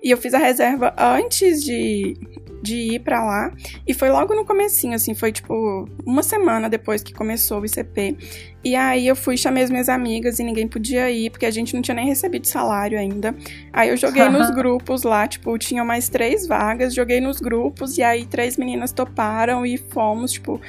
[0.02, 2.18] e eu fiz a reserva antes de,
[2.62, 3.52] de ir para lá,
[3.86, 8.18] e foi logo no comecinho, assim, foi tipo uma semana depois que começou o ICP,
[8.64, 11.76] e aí eu fui, chamei as minhas amigas e ninguém podia ir, porque a gente
[11.76, 13.36] não tinha nem recebido salário ainda.
[13.74, 18.04] Aí eu joguei nos grupos lá, tipo, tinha mais três vagas, joguei nos grupos, e
[18.04, 20.62] aí três meninas toparam e fomos, tipo,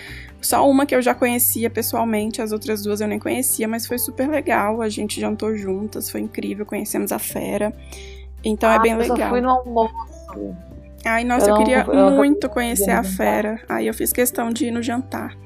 [0.46, 3.98] só uma que eu já conhecia pessoalmente, as outras duas eu nem conhecia, mas foi
[3.98, 4.82] super legal.
[4.82, 7.72] A gente jantou juntas, foi incrível, conhecemos a fera.
[8.44, 9.18] Então é ah, é bem eu legal.
[9.18, 9.94] Eu fui no almoço.
[11.04, 13.60] Ai, nossa, eu, eu queria eu muito conhecer a fera.
[13.68, 15.36] Aí eu fiz questão de ir no jantar.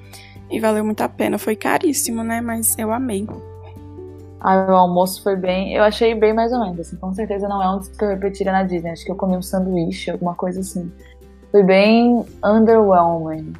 [0.50, 1.38] E valeu muito a pena.
[1.38, 2.40] Foi caríssimo, né?
[2.40, 3.26] Mas eu amei.
[4.40, 5.74] Ah, o almoço foi bem.
[5.74, 6.80] Eu achei bem mais ou menos.
[6.80, 8.90] Assim, com certeza não é um que eu repetiria na Disney.
[8.90, 10.90] Acho que eu comi um sanduíche, alguma coisa assim.
[11.50, 13.52] Foi bem underwhelming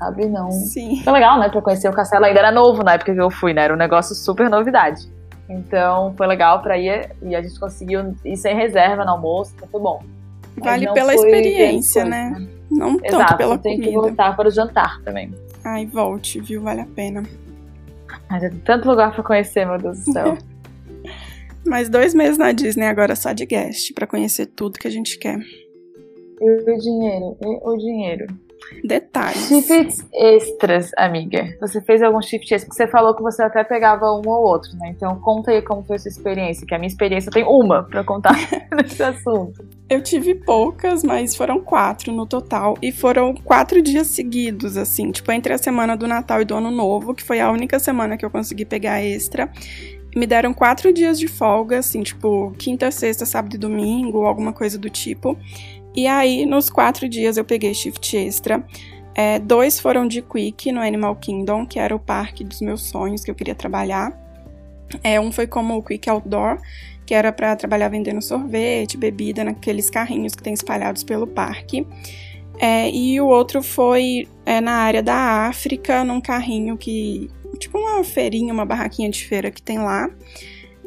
[0.00, 0.26] sabe?
[0.26, 0.50] Não.
[0.50, 1.02] Sim.
[1.04, 1.48] Foi legal, né?
[1.50, 2.24] Pra conhecer o castelo.
[2.24, 3.64] Ainda era novo na época que eu fui, né?
[3.64, 5.06] Era um negócio super novidade.
[5.48, 9.68] Então foi legal pra ir e a gente conseguiu ir sem reserva no almoço, então
[9.68, 10.02] foi bom.
[10.56, 12.30] Vale pela experiência, né?
[12.30, 12.48] né?
[12.70, 13.90] Não tanto Exato, pela tem comida.
[13.90, 15.34] que voltar para o jantar também.
[15.64, 16.62] Ai, volte, viu?
[16.62, 17.22] Vale a pena.
[18.30, 20.38] Mas é tanto lugar pra conhecer, meu Deus do céu.
[21.66, 25.18] Mais dois meses na Disney agora só de guest, para conhecer tudo que a gente
[25.18, 25.38] quer.
[26.40, 27.36] E o dinheiro?
[27.42, 28.26] E o dinheiro?
[28.84, 29.48] Detalhes.
[29.48, 31.56] Shifts extras, amiga.
[31.60, 32.72] Você fez algum shift extra?
[32.72, 34.92] Você falou que você até pegava um ou outro, né?
[34.94, 38.34] Então conta aí como foi sua experiência, que a minha experiência tem uma para contar
[38.76, 39.64] nesse assunto.
[39.88, 42.76] Eu tive poucas, mas foram quatro no total.
[42.80, 46.70] E foram quatro dias seguidos, assim, tipo, entre a semana do Natal e do Ano
[46.70, 49.50] Novo, que foi a única semana que eu consegui pegar extra.
[50.14, 54.76] Me deram quatro dias de folga, assim, tipo, quinta, sexta, sábado e domingo, alguma coisa
[54.76, 55.36] do tipo.
[55.94, 58.64] E aí, nos quatro dias, eu peguei shift extra.
[59.14, 63.24] É, dois foram de Quick no Animal Kingdom, que era o parque dos meus sonhos
[63.24, 64.16] que eu queria trabalhar.
[65.02, 66.58] É, um foi como o Quick Outdoor,
[67.04, 71.86] que era para trabalhar vendendo sorvete, bebida naqueles carrinhos que tem espalhados pelo parque.
[72.58, 77.30] É, e o outro foi é, na área da África, num carrinho que.
[77.58, 80.08] Tipo uma feirinha, uma barraquinha de feira que tem lá.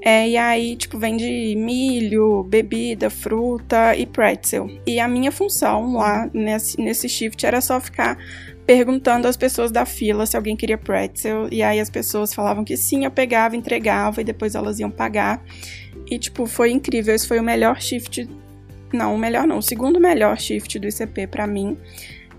[0.05, 4.69] É, e aí, tipo, vende milho, bebida, fruta e pretzel.
[4.85, 8.17] E a minha função lá nesse, nesse shift era só ficar
[8.65, 11.47] perguntando às pessoas da fila se alguém queria pretzel.
[11.49, 15.41] E aí as pessoas falavam que sim, eu pegava, entregava e depois elas iam pagar.
[16.11, 17.15] E, tipo, foi incrível.
[17.15, 18.29] Esse foi o melhor shift.
[18.91, 21.77] Não, o melhor não, o segundo melhor shift do ICP para mim.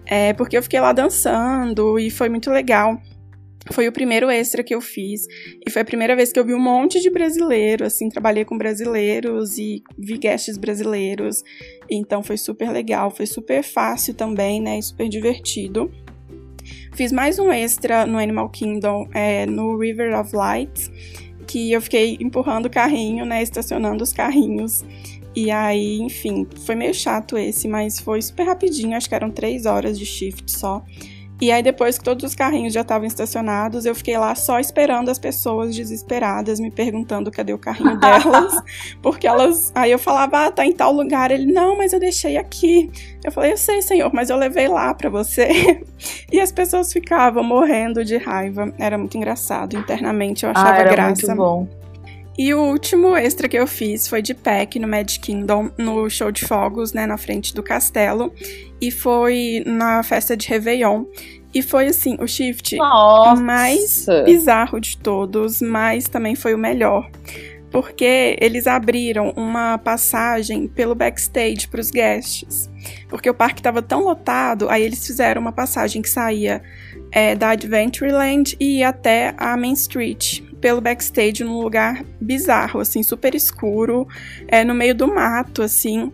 [0.04, 3.00] É porque eu fiquei lá dançando e foi muito legal.
[3.72, 5.26] Foi o primeiro extra que eu fiz
[5.66, 8.58] e foi a primeira vez que eu vi um monte de brasileiro, assim, trabalhei com
[8.58, 11.42] brasileiros e vi guests brasileiros.
[11.90, 15.90] Então foi super legal, foi super fácil também, né, super divertido.
[16.94, 20.90] Fiz mais um extra no Animal Kingdom, é, no River of Lights,
[21.46, 24.84] que eu fiquei empurrando o carrinho, né, estacionando os carrinhos.
[25.34, 29.66] E aí, enfim, foi meio chato esse, mas foi super rapidinho, acho que eram três
[29.66, 30.84] horas de shift só.
[31.40, 35.10] E aí, depois que todos os carrinhos já estavam estacionados, eu fiquei lá só esperando
[35.10, 38.54] as pessoas desesperadas, me perguntando cadê o carrinho delas.
[39.02, 39.72] porque elas.
[39.74, 41.30] Aí eu falava, ah, tá em tal lugar.
[41.30, 42.90] Ele, não, mas eu deixei aqui.
[43.24, 45.82] Eu falei, eu sei, senhor, mas eu levei lá para você.
[46.30, 48.72] e as pessoas ficavam morrendo de raiva.
[48.78, 49.76] Era muito engraçado.
[49.76, 51.26] Internamente eu achava ah, era graça.
[51.26, 51.83] Muito bom.
[52.36, 56.32] E o último extra que eu fiz foi de pack no Magic Kingdom, no show
[56.32, 58.32] de fogos, né, na frente do castelo.
[58.80, 61.04] E foi na festa de Réveillon.
[61.54, 63.40] E foi assim, o shift Nossa.
[63.40, 67.08] mais bizarro de todos, mas também foi o melhor.
[67.70, 72.68] Porque eles abriram uma passagem pelo backstage para os guests.
[73.08, 76.60] Porque o parque estava tão lotado, aí eles fizeram uma passagem que saía
[77.12, 83.02] é, da Adventureland e ia até a Main Street, pelo backstage num lugar bizarro, assim,
[83.02, 84.08] super escuro,
[84.48, 86.10] é, no meio do mato, assim.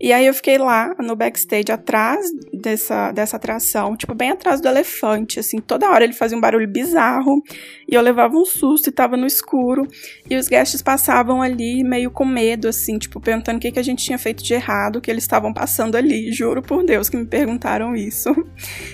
[0.00, 4.68] E aí eu fiquei lá no backstage atrás dessa, dessa atração, tipo, bem atrás do
[4.68, 7.42] elefante, assim, toda hora ele fazia um barulho bizarro
[7.88, 9.88] e eu levava um susto e tava no escuro.
[10.28, 13.82] E os guests passavam ali meio com medo, assim, tipo, perguntando o que, que a
[13.82, 16.30] gente tinha feito de errado, que eles estavam passando ali.
[16.32, 18.34] Juro por Deus que me perguntaram isso.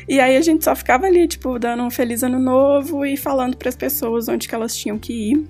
[0.08, 3.56] E aí a gente só ficava ali, tipo, dando um feliz ano novo e falando
[3.56, 5.44] para as pessoas onde que elas tinham que ir.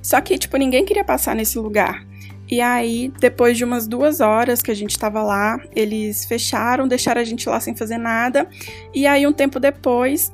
[0.00, 2.06] Só que, tipo, ninguém queria passar nesse lugar.
[2.48, 7.20] E aí, depois de umas duas horas que a gente tava lá, eles fecharam, deixaram
[7.20, 8.48] a gente lá sem fazer nada.
[8.94, 10.32] E aí, um tempo depois,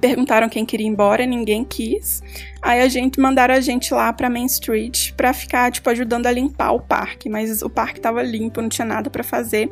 [0.00, 2.22] perguntaram quem queria ir embora, ninguém quis.
[2.62, 6.30] Aí a gente mandaram a gente lá pra Main Street pra ficar, tipo, ajudando a
[6.30, 7.28] limpar o parque.
[7.28, 9.68] Mas o parque tava limpo, não tinha nada para fazer.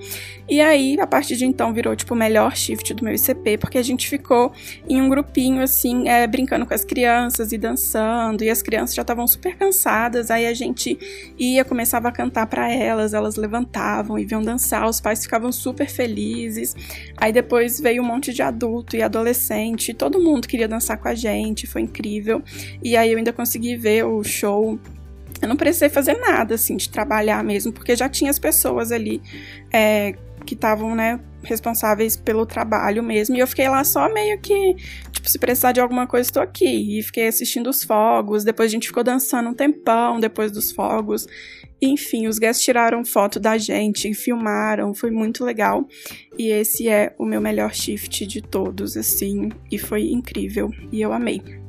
[0.49, 3.79] E aí, a partir de então, virou, tipo, o melhor shift do meu ICP, porque
[3.79, 4.53] a gente ficou
[4.89, 8.43] em um grupinho, assim, é, brincando com as crianças e dançando.
[8.43, 10.29] E as crianças já estavam super cansadas.
[10.29, 10.99] Aí a gente
[11.39, 14.89] ia, começava a cantar para elas, elas levantavam e vinham dançar.
[14.89, 16.75] Os pais ficavam super felizes.
[17.17, 19.95] Aí depois veio um monte de adulto e adolescente.
[19.95, 22.43] Todo mundo queria dançar com a gente, foi incrível.
[22.83, 24.79] E aí eu ainda consegui ver o show.
[25.41, 29.23] Eu não precisei fazer nada, assim, de trabalhar mesmo, porque já tinha as pessoas ali
[29.73, 30.15] é,
[30.45, 33.37] que estavam, né, responsáveis pelo trabalho mesmo.
[33.37, 34.75] E eu fiquei lá só meio que,
[35.13, 36.99] tipo, se precisar de alguma coisa, estou aqui.
[36.99, 38.45] E fiquei assistindo os fogos.
[38.45, 41.27] Depois a gente ficou dançando um tempão depois dos fogos.
[41.83, 45.87] Enfim, os guests tiraram foto da gente, filmaram, foi muito legal.
[46.39, 49.49] E esse é o meu melhor shift de todos, assim.
[49.71, 50.71] E foi incrível.
[50.93, 51.60] E eu amei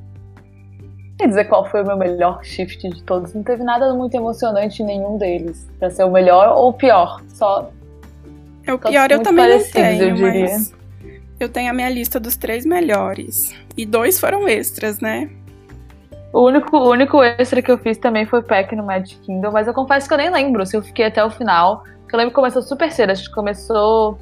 [1.21, 3.33] quer dizer qual foi o meu melhor shift de todos.
[3.35, 5.69] Não teve nada muito emocionante em nenhum deles.
[5.77, 7.21] Pra ser o melhor ou o pior.
[7.27, 7.69] Só.
[8.65, 10.41] É o pior eu também não tenho, eu diria.
[10.41, 10.73] mas
[11.39, 13.53] eu tenho a minha lista dos três melhores.
[13.77, 15.29] E dois foram extras, né?
[16.33, 19.67] O único, o único extra que eu fiz também foi pack no Magic Kingdom, mas
[19.67, 21.83] eu confesso que eu nem lembro se eu fiquei até o final.
[22.11, 24.17] Eu lembro que começou super cedo, acho que começou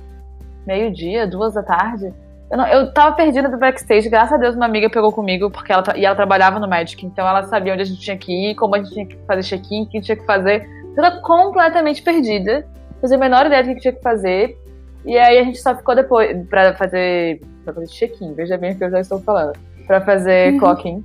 [0.66, 2.14] meio-dia, duas da tarde.
[2.52, 5.72] Eu, não, eu tava perdida do backstage, graças a Deus uma amiga pegou comigo, porque
[5.72, 8.56] ela, e ela trabalhava no Magic, então ela sabia onde a gente tinha que ir,
[8.56, 10.68] como a gente tinha que fazer check-in, o que tinha que fazer.
[10.98, 12.66] Eu tava completamente perdida,
[13.00, 14.58] fazia a menor ideia do que tinha que fazer.
[15.06, 18.78] E aí a gente só ficou depois pra fazer, pra fazer check-in, veja bem o
[18.78, 19.54] que eu já estou falando.
[19.86, 20.60] Pra fazer uhum.
[20.60, 21.04] clock-in.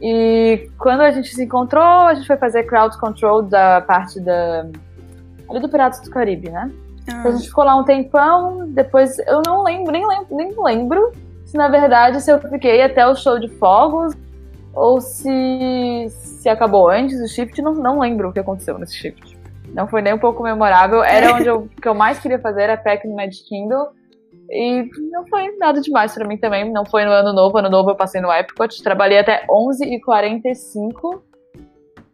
[0.00, 4.66] E quando a gente se encontrou, a gente foi fazer crowd control da parte da.
[5.50, 6.70] ali do Piratas do Caribe, né?
[7.10, 7.28] Ah.
[7.28, 11.12] A gente ficou lá um tempão, depois eu não lembro, nem lembro, nem lembro
[11.44, 14.14] se na verdade se eu fiquei até o show de fogos
[14.74, 19.36] ou se, se acabou antes do shift, não, não lembro o que aconteceu nesse shift.
[19.72, 21.02] Não foi nem um pouco memorável.
[21.02, 23.88] Era onde eu, que eu mais queria fazer, era Pack no Magic Kingdom.
[24.50, 26.70] E não foi nada demais para mim também.
[26.70, 27.58] Não foi no ano novo.
[27.58, 28.82] Ano novo eu passei no Epcot.
[28.82, 31.20] Trabalhei até 11h45.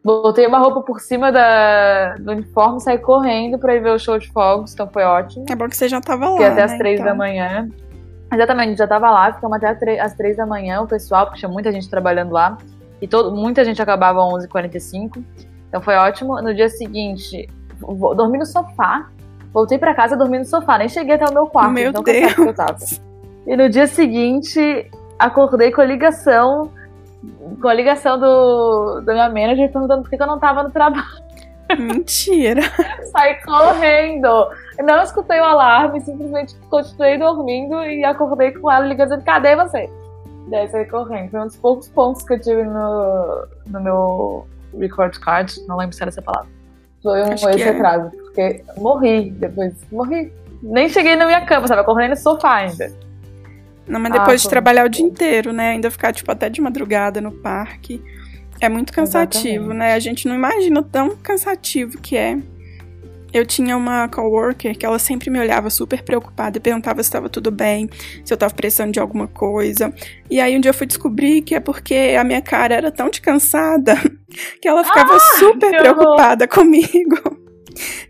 [0.04, 4.18] Botei uma roupa por cima da, do uniforme, saí correndo pra ir ver o show
[4.18, 5.46] de fogos, então foi ótimo.
[5.48, 6.32] É bom que você já tava lá.
[6.32, 7.12] Fiquei até né, as três então.
[7.12, 7.68] da manhã.
[8.30, 11.72] Exatamente, já tava lá, ficamos até as três da manhã, o pessoal, porque tinha muita
[11.72, 12.58] gente trabalhando lá.
[13.00, 15.22] E todo, muita gente acabava às 11h45.
[15.68, 16.40] Então foi ótimo.
[16.42, 17.48] No dia seguinte,
[18.14, 19.08] dormi no sofá.
[19.52, 20.78] Voltei para casa, dormi no sofá.
[20.78, 21.72] Nem cheguei até o meu quarto.
[21.72, 22.32] Meu então Deus.
[22.34, 22.76] Que eu tava.
[23.46, 26.70] E no dia seguinte, acordei com a ligação.
[27.60, 31.24] Com a ligação do, da minha manager perguntando por que eu não tava no trabalho.
[31.78, 32.62] Mentira.
[33.10, 34.48] Saí correndo.
[34.82, 39.88] Não escutei o alarme, simplesmente continuei dormindo e acordei com ela ligando dizendo, cadê você?
[40.48, 41.30] Daí saí correndo.
[41.30, 44.46] Foi um dos poucos pontos que eu tive no, no meu
[44.78, 45.54] record card.
[45.66, 46.48] Não lembro se era essa palavra.
[47.02, 47.70] Foi um esse é.
[47.70, 48.10] atraso.
[48.10, 49.74] Porque morri depois.
[49.90, 50.32] Morri.
[50.62, 52.90] Nem cheguei na minha cama, tava correndo no sofá ainda.
[53.86, 55.70] Não, mas depois ah, de trabalhar o dia inteiro, né?
[55.72, 58.02] Ainda ficar, tipo, até de madrugada no parque.
[58.60, 59.78] É muito cansativo, Exatamente.
[59.78, 59.94] né?
[59.94, 62.38] A gente não imagina o tão cansativo que é.
[63.32, 67.28] Eu tinha uma coworker que ela sempre me olhava super preocupada e perguntava se estava
[67.28, 67.90] tudo bem,
[68.24, 69.92] se eu estava precisando de alguma coisa.
[70.30, 73.10] E aí um dia eu fui descobrir que é porque a minha cara era tão
[73.10, 73.96] de cansada
[74.62, 77.43] que ela ficava ah, super preocupada comigo.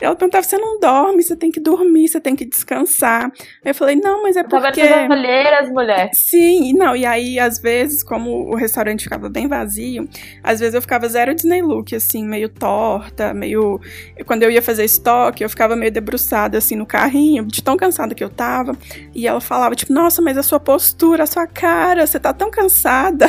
[0.01, 3.25] Ela perguntava: você não dorme, você tem que dormir, você tem que descansar.
[3.65, 4.87] Aí eu falei: não, mas é porque.
[4.87, 6.11] Tava olheiras, mulher.
[6.13, 10.09] Sim, não, e aí, às vezes, como o restaurante ficava bem vazio,
[10.43, 13.81] às vezes eu ficava zero Disney look, assim, meio torta, meio.
[14.27, 18.15] Quando eu ia fazer estoque, eu ficava meio debruçada, assim, no carrinho, de tão cansada
[18.15, 18.77] que eu tava.
[19.15, 22.51] E ela falava, tipo, nossa, mas a sua postura, a sua cara, você tá tão
[22.51, 23.27] cansada.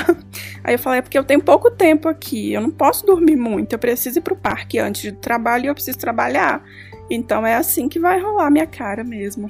[0.63, 3.73] Aí eu falei: é porque eu tenho pouco tempo aqui, eu não posso dormir muito,
[3.73, 6.63] eu preciso ir pro parque antes do trabalho e eu preciso trabalhar trabalhar.
[7.09, 9.49] Então é assim que vai rolar minha cara mesmo.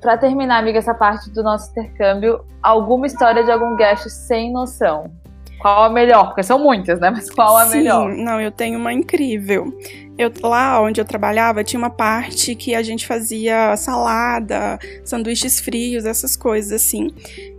[0.00, 5.10] Para terminar, amiga, essa parte do nosso intercâmbio, alguma história de algum guest sem noção?
[5.58, 6.28] Qual a melhor?
[6.28, 7.10] Porque são muitas, né?
[7.10, 8.14] Mas qual a Sim, melhor?
[8.14, 9.76] Não, eu tenho uma incrível.
[10.18, 16.04] Eu, lá onde eu trabalhava, tinha uma parte que a gente fazia salada, sanduíches frios,
[16.04, 17.10] essas coisas assim.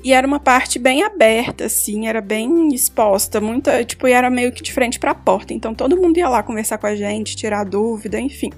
[0.04, 4.52] E era uma parte bem aberta, assim, era bem exposta, muita, tipo, e era meio
[4.52, 5.54] que de frente para a porta.
[5.54, 8.52] Então todo mundo ia lá conversar com a gente, tirar dúvida, enfim.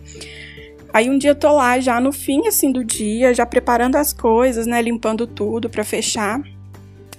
[0.93, 4.11] Aí um dia eu tô lá já no fim assim do dia, já preparando as
[4.11, 6.41] coisas, né, limpando tudo para fechar.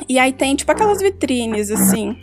[0.08, 2.16] E aí tem tipo aquelas vitrines assim,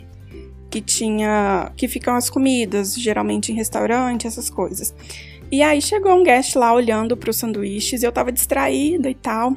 [0.70, 4.94] que tinha que ficam as comidas, geralmente em restaurante, essas coisas.
[5.50, 9.14] E aí chegou um guest lá olhando para os sanduíches, e eu tava distraída e
[9.14, 9.54] tal.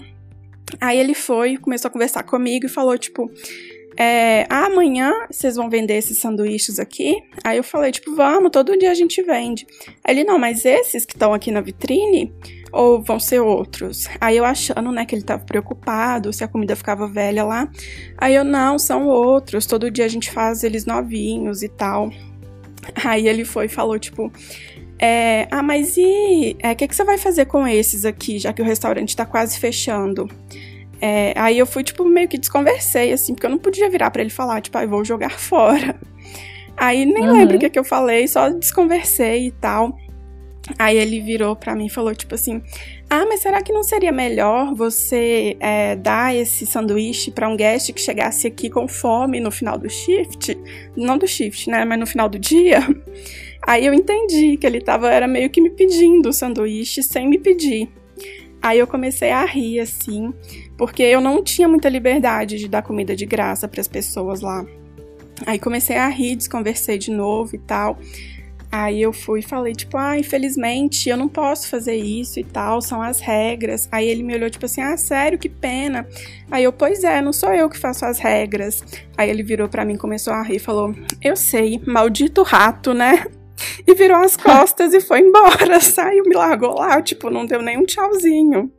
[0.80, 3.30] Aí ele foi, começou a conversar comigo e falou tipo,
[3.98, 7.22] é, amanhã vocês vão vender esses sanduíches aqui?
[7.44, 9.68] Aí eu falei, tipo, vamos, todo dia a gente vende.
[10.04, 12.34] Aí ele, não, mas esses que estão aqui na vitrine,
[12.72, 14.08] ou vão ser outros?
[14.20, 17.70] Aí eu achando, né, que ele tava preocupado, se a comida ficava velha lá.
[18.18, 22.10] Aí eu, não, são outros, todo dia a gente faz eles novinhos e tal.
[23.04, 24.32] Aí ele foi e falou, tipo,
[24.98, 28.54] é, ah, mas e o é, que, que você vai fazer com esses aqui, já
[28.54, 30.30] que o restaurante tá quase fechando?
[31.02, 34.22] É, aí eu fui, tipo, meio que desconversei, assim, porque eu não podia virar para
[34.22, 36.00] ele falar, tipo, ah, eu vou jogar fora.
[36.78, 37.34] Aí nem uhum.
[37.34, 39.98] lembro o que, que eu falei, só desconversei e tal.
[40.78, 42.62] Aí ele virou para mim e falou, tipo assim:
[43.10, 47.92] Ah, mas será que não seria melhor você é, dar esse sanduíche para um guest
[47.94, 50.58] que chegasse aqui com fome no final do shift?
[50.96, 51.86] Não do shift, né?
[51.86, 52.80] Mas no final do dia?
[53.66, 57.38] Aí eu entendi que ele tava, era meio que me pedindo o sanduíche sem me
[57.38, 57.90] pedir.
[58.62, 60.32] Aí eu comecei a rir, assim,
[60.78, 64.66] porque eu não tinha muita liberdade de dar comida de graça para as pessoas lá.
[65.46, 67.98] Aí comecei a rir, desconversei de novo e tal.
[68.72, 72.82] Aí eu fui e falei, tipo, ah, infelizmente eu não posso fazer isso e tal,
[72.82, 73.90] são as regras.
[73.92, 76.08] Aí ele me olhou, tipo assim, ah, sério, que pena.
[76.50, 78.82] Aí eu, pois é, não sou eu que faço as regras.
[79.18, 83.26] Aí ele virou para mim, começou a rir falou, eu sei, maldito rato, né?
[83.86, 87.78] E virou as costas e foi embora, saiu, me largou lá, tipo, não deu nem
[87.78, 88.72] um tchauzinho.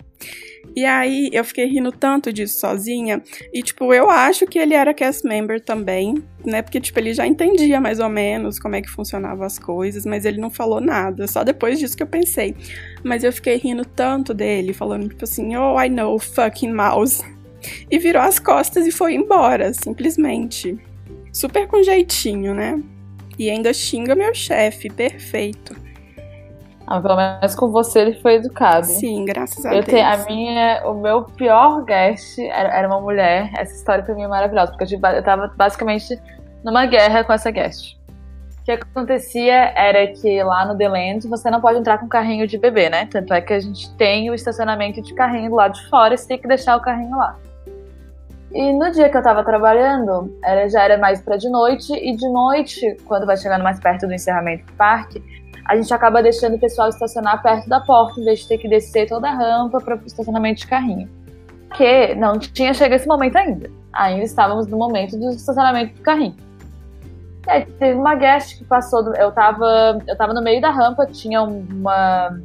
[0.75, 3.23] E aí eu fiquei rindo tanto disso sozinha.
[3.53, 6.63] E, tipo, eu acho que ele era cast member também, né?
[6.63, 10.25] Porque, tipo, ele já entendia mais ou menos como é que funcionavam as coisas, mas
[10.25, 11.27] ele não falou nada.
[11.27, 12.57] Só depois disso que eu pensei.
[13.05, 17.23] Mas eu fiquei rindo tanto dele, falando, tipo assim, oh, I know, fucking mouse.
[17.91, 20.79] E virou as costas e foi embora, simplesmente.
[21.33, 22.83] Super com jeitinho, né?
[23.39, 25.75] E ainda xinga meu chefe, perfeito.
[26.87, 28.87] Ah, pelo menos com você ele foi educado.
[28.87, 29.87] Sim, graças a eu Deus.
[29.87, 33.51] Tenho, a minha, o meu pior guest era, era, uma mulher.
[33.55, 36.20] Essa história pra mim é maravilhosa, porque eu, eu tava basicamente
[36.64, 37.97] numa guerra com essa guest.
[38.61, 42.47] O que acontecia era que lá no The Land você não pode entrar com carrinho
[42.47, 43.07] de bebê, né?
[43.07, 46.18] Tanto é que a gente tem o estacionamento de carrinho do lado de fora e
[46.18, 47.37] você tem que deixar o carrinho lá.
[48.53, 52.14] E no dia que eu tava trabalhando, era, já era mais pra de noite, e
[52.14, 55.22] de noite, quando vai chegando mais perto do encerramento do parque,
[55.65, 58.69] a gente acaba deixando o pessoal estacionar perto da porta, em vez de ter que
[58.69, 61.09] descer toda a rampa para o estacionamento de carrinho.
[61.69, 63.71] Porque não tinha chegado esse momento ainda.
[63.93, 66.37] Ainda estávamos no momento do estacionamento do carrinho.
[67.79, 69.03] Teve uma guest que passou.
[69.03, 72.39] Do, eu, tava, eu tava no meio da rampa, tinha uma,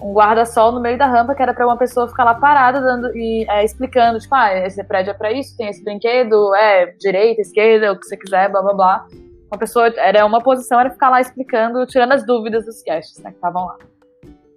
[0.00, 3.16] um guarda-sol no meio da rampa que era para uma pessoa ficar lá parada dando
[3.16, 7.40] e é, explicando, tipo, ah, esse prédio é para isso, tem esse brinquedo, é direita,
[7.40, 9.06] esquerda, o que você quiser, blá blá blá
[9.52, 13.30] uma pessoa, era uma posição, era ficar lá explicando, tirando as dúvidas dos guests, né,
[13.30, 13.76] que estavam lá.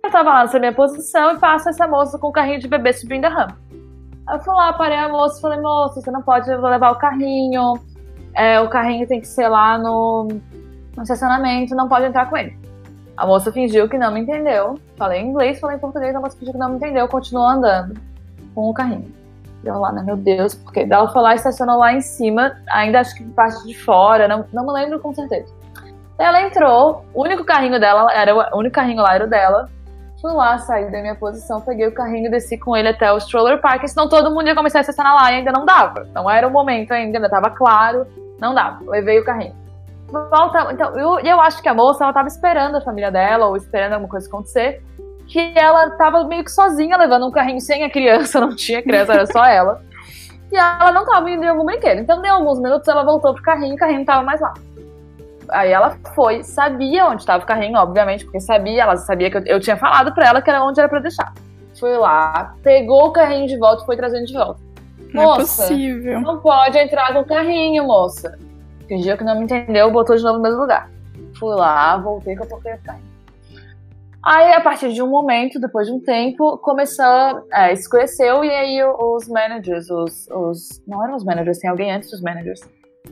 [0.02, 2.94] Eu tava lá nessa minha posição e passo essa moça com o carrinho de bebê
[2.94, 3.58] subindo a rampa.
[4.32, 7.74] Eu fui lá, parei a moça e falei, moça, você não pode levar o carrinho,
[8.34, 10.30] é, o carrinho tem que ser lá no,
[10.96, 12.58] no estacionamento, não pode entrar com ele.
[13.18, 14.80] A moça fingiu que não me entendeu.
[14.98, 18.00] Falei em inglês, falei em português, a moça fingiu que não me entendeu, continuou andando
[18.54, 19.12] com o carrinho.
[19.66, 23.00] Eu lá, né, meu Deus, porque ela foi lá e estacionou lá em cima, ainda
[23.00, 25.52] acho que parte de fora, não, não me lembro com certeza.
[26.20, 29.68] Ela entrou, o único carrinho dela, era o único carrinho lá era o dela.
[30.22, 33.18] Fui lá, saí da minha posição, peguei o carrinho e desci com ele até o
[33.18, 36.08] stroller park, senão todo mundo ia começar a estacionar lá e ainda não dava.
[36.14, 38.08] Não era o momento ainda, ainda tava claro,
[38.40, 38.80] não dava.
[38.88, 39.56] Levei o carrinho.
[40.08, 43.58] Volta, então, eu, eu acho que a moça, ela tava esperando a família dela, ou
[43.58, 44.82] esperando alguma coisa acontecer
[45.28, 49.14] que ela tava meio que sozinha levando um carrinho sem a criança, não tinha criança,
[49.14, 49.82] era só ela.
[50.52, 52.00] E ela não tava indo em algum brinquedo.
[52.00, 54.54] Então, deu alguns minutos, ela voltou pro carrinho e o carrinho não tava mais lá.
[55.50, 59.44] Aí ela foi, sabia onde estava o carrinho, obviamente, porque sabia, ela sabia que eu,
[59.46, 61.34] eu tinha falado pra ela que era onde era pra deixar.
[61.80, 64.60] Foi lá, pegou o carrinho de volta e foi trazendo de volta.
[65.14, 66.22] Não é moça, é possível.
[66.22, 68.38] Não pode entrar com o carrinho, moça.
[68.88, 70.90] Fingiu que não me entendeu, botou de novo no mesmo lugar.
[71.38, 73.15] Fui lá, voltei com a porcaria do carrinho.
[74.26, 78.84] Aí, a partir de um momento, depois de um tempo, começou, é, escureceu e aí
[78.84, 82.60] os managers, os, os, Não eram os managers, tem alguém antes dos managers.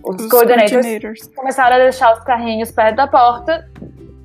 [0.04, 3.70] Os, os coordinators, coordinators, começaram a deixar os carrinhos perto da porta.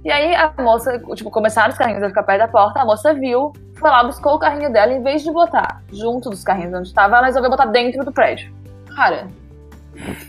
[0.03, 3.13] E aí a moça, tipo, começaram os carrinhos a ficar perto da porta, a moça
[3.13, 6.89] viu, foi lá, buscou o carrinho dela, em vez de botar junto dos carrinhos onde
[6.89, 8.51] estava, ela resolveu botar dentro do prédio.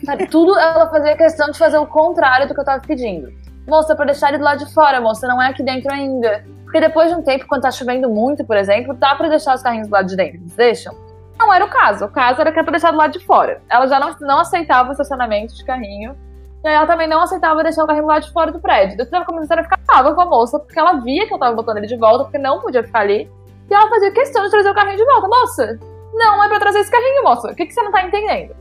[0.05, 3.31] Cara, tudo ela fazia questão de fazer o contrário do que eu tava pedindo.
[3.69, 6.43] Moça, pra deixar ele do lado de fora, moça, não é aqui dentro ainda.
[6.63, 9.61] Porque depois de um tempo, quando tá chovendo muito, por exemplo, dá pra deixar os
[9.61, 10.37] carrinhos do lado de dentro.
[10.37, 10.95] Eles deixam?
[11.37, 12.05] Não era o caso.
[12.05, 13.61] O caso era que era pra deixar do lado de fora.
[13.69, 16.15] Ela já não, não aceitava o estacionamento de carrinho.
[16.63, 18.99] E aí ela também não aceitava deixar o carrinho do lado de fora do prédio.
[18.99, 21.55] Eu tava começando a ficar brava com a moça, porque ela via que eu tava
[21.55, 23.31] botando ele de volta, porque não podia ficar ali.
[23.69, 25.27] E ela fazia questão de trazer o carrinho de volta.
[25.27, 25.79] Moça,
[26.13, 27.51] não é pra trazer esse carrinho, moça.
[27.51, 28.55] O que, que você não tá entendendo?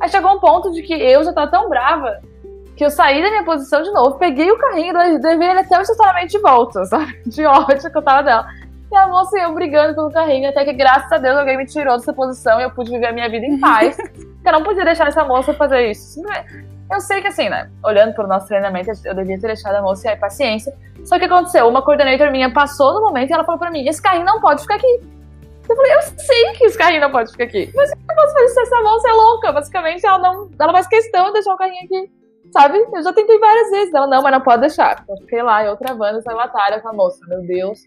[0.00, 2.20] Aí chegou um ponto de que eu já tava tão brava
[2.78, 5.76] que eu saí da minha posição de novo, peguei o carrinho e levei ele até
[5.76, 7.20] o estacionamento de volta, sabe?
[7.26, 8.46] De ódio que eu tava dela.
[8.90, 11.66] E a moça e eu brigando pelo carrinho, até que graças a Deus alguém me
[11.66, 13.98] tirou dessa posição e eu pude viver a minha vida em paz.
[13.98, 16.22] eu não podia deixar essa moça fazer isso.
[16.90, 17.68] Eu sei que assim, né?
[17.84, 20.72] Olhando pro nosso treinamento, eu devia ter deixado a moça e aí paciência.
[21.04, 24.00] Só que aconteceu, uma coordenadora minha passou no momento e ela falou pra mim: esse
[24.00, 25.00] carrinho não pode ficar aqui.
[25.68, 27.70] Eu falei, eu sei que esse carrinho não pode ficar aqui.
[27.74, 28.60] Mas eu posso fazer isso?
[28.60, 29.52] Essa moça é louca.
[29.52, 30.48] Basicamente, ela não.
[30.58, 32.17] Ela faz questão de deixar o carrinho aqui.
[32.52, 32.78] Sabe?
[32.78, 33.94] Eu já tentei várias vezes.
[33.94, 35.04] Ela, não, mas não pode deixar.
[35.08, 37.18] Eu fiquei lá, e outra banda essa batalha com a moça.
[37.26, 37.80] Meu Deus.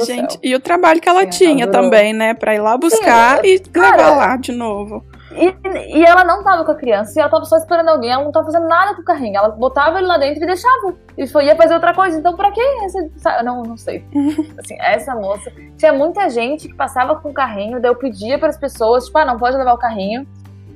[0.00, 2.32] Gente, e o trabalho que ela Sim, tinha ela também, né?
[2.32, 5.04] Pra ir lá buscar Sim, e cara, levar lá de novo.
[5.34, 8.24] E, e ela não tava com a criança, e ela tava só esperando alguém, ela
[8.24, 9.36] não tava fazendo nada com o carrinho.
[9.36, 10.94] Ela botava ele lá dentro e deixava.
[11.16, 12.18] E foi, ia fazer outra coisa.
[12.18, 13.42] Então, pra que essa.
[13.42, 14.04] Não, não sei.
[14.58, 15.50] assim, essa moça.
[15.76, 19.18] Tinha muita gente que passava com o carrinho, daí eu pedia para as pessoas, tipo,
[19.18, 20.26] ah, não pode levar o carrinho.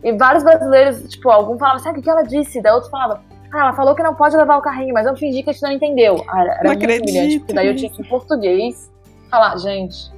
[0.06, 2.62] E vários brasileiros, tipo, algum falava, sabe o que ela disse?
[2.62, 3.20] Daí outro falava,
[3.52, 5.62] ah, ela falou que não pode levar o carrinho, mas eu fingi que a gente
[5.62, 6.24] não entendeu.
[6.28, 7.10] Ah, era não muito acredito.
[7.10, 8.88] humilhante, porque daí eu tinha que, em português,
[9.28, 10.12] falar, gente,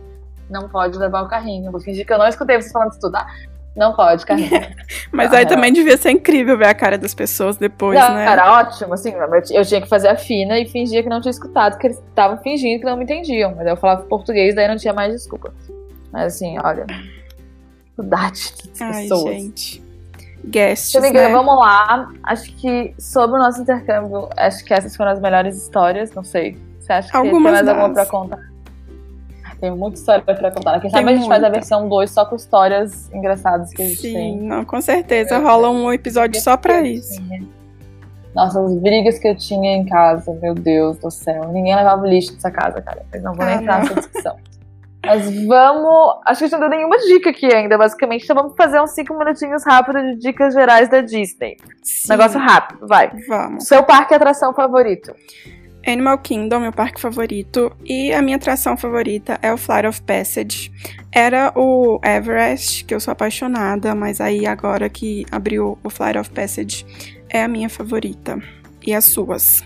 [0.51, 1.69] não pode levar o carrinho.
[1.69, 3.17] Eu vou fingir que eu não escutei vocês falando isso tudo.
[3.17, 3.27] Ah,
[3.75, 4.51] não pode, carrinho.
[5.11, 8.27] mas ah, aí também devia ser incrível ver a cara das pessoas depois, não, né?
[8.27, 9.15] Era ótimo, assim,
[9.51, 12.37] eu tinha que fazer a fina e fingia que não tinha escutado, que eles estavam
[12.43, 13.55] fingindo que não me entendiam.
[13.57, 15.51] Mas eu falava português, daí não tinha mais desculpa.
[16.13, 16.85] Mas assim, olha.
[17.99, 19.35] Dificuldade das Ai, pessoas.
[19.35, 19.83] gente.
[20.47, 21.33] Guests, Amiga, né?
[21.33, 22.11] vamos lá.
[22.23, 26.13] Acho que sobre o nosso intercâmbio, acho que essas foram as melhores histórias.
[26.15, 26.57] Não sei.
[26.81, 28.11] Você acha que Algumas tem mais alguma pra das.
[28.11, 28.49] contar?
[29.61, 30.73] Tem muita história pra contar.
[30.81, 33.87] Quem Tem sabe a gente faz a versão 2 só com histórias engraçadas que a
[33.89, 34.37] gente Sim, tem.
[34.41, 35.37] não, com certeza.
[35.39, 37.21] Rola um episódio só pra isso.
[38.33, 41.49] Nossa, as brigas que eu tinha em casa, meu Deus do céu.
[41.53, 43.05] Ninguém levava o lixo dessa casa, cara.
[43.13, 43.89] Mas não vou nem Ah, entrar não.
[43.89, 44.37] nessa discussão.
[45.09, 46.21] Mas vamos.
[46.27, 48.25] Acho que a gente não deu nenhuma dica aqui ainda, basicamente.
[48.25, 51.57] Então vamos fazer uns 5 minutinhos rápidos de dicas gerais da Disney.
[51.83, 53.11] Sim, Negócio rápido, vai.
[53.27, 53.67] Vamos.
[53.67, 55.15] Seu parque e atração favorito.
[55.87, 60.71] Animal Kingdom, meu parque favorito, e a minha atração favorita é o Flight of Passage.
[61.11, 66.31] Era o Everest, que eu sou apaixonada, mas aí agora que abriu o Flight of
[66.31, 66.85] Passage
[67.31, 68.39] é a minha favorita.
[68.87, 69.65] E as suas?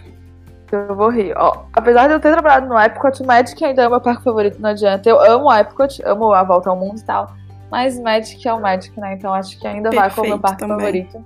[0.73, 1.35] Eu vou rir.
[1.37, 4.59] Ó, apesar de eu ter trabalhado no Epcot, Magic ainda é o meu parque favorito,
[4.59, 5.07] não adianta.
[5.09, 7.31] Eu amo o Epcot, amo a volta ao mundo e tal.
[7.71, 9.15] Mas Magic é o Magic, né?
[9.15, 10.79] Então acho que ainda vai como meu Perfeito parque também.
[10.79, 11.25] favorito.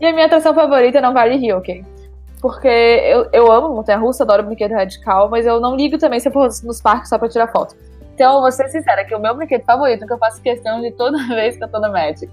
[0.00, 1.84] E a minha atração favorita é não Vale Rio, ok?
[2.40, 6.28] Porque eu, eu amo montanha russa, adoro brinquedo radical, mas eu não ligo também se
[6.28, 7.76] eu for nos parques só pra tirar foto.
[8.14, 11.18] Então, vou ser sincera, que o meu brinquedo favorito, que eu faço questão de toda
[11.28, 12.30] vez que eu tô no Magic,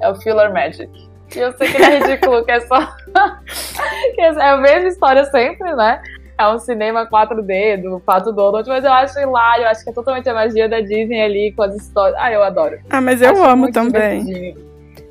[0.00, 1.07] é o Filler Magic.
[1.34, 2.78] E eu sei que é ridículo, que é só.
[4.14, 6.00] que é a mesma história sempre, né?
[6.38, 9.92] É um cinema 4D do Pato Donald, mas eu acho hilário, eu acho que é
[9.92, 12.16] totalmente a magia da Disney ali com as histórias.
[12.20, 12.78] Ah, eu adoro.
[12.88, 14.24] Ah, mas eu Acho amo muito também.
[14.24, 14.68] divertidinho.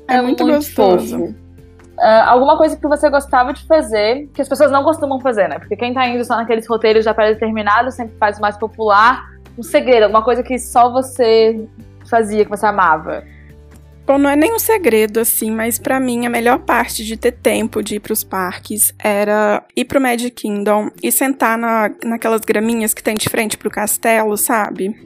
[0.08, 1.18] É, muito, gostoso.
[1.18, 1.34] fofo.
[1.98, 5.58] Ah, alguma coisa que você gostava de fazer, que as pessoas não costumam fazer, né?
[5.58, 9.28] Porque quem tá indo só naqueles roteiros já pré-determinados sempre faz o mais popular.
[9.58, 11.68] Um segredo, alguma coisa que só você
[12.08, 13.22] fazia, que você amava.
[14.08, 17.32] Bom, não é nem um segredo, assim, mas pra mim a melhor parte de ter
[17.32, 22.94] tempo de ir pros parques era ir pro Magic Kingdom e sentar na, naquelas graminhas
[22.94, 24.98] que tem de frente pro castelo, sabe?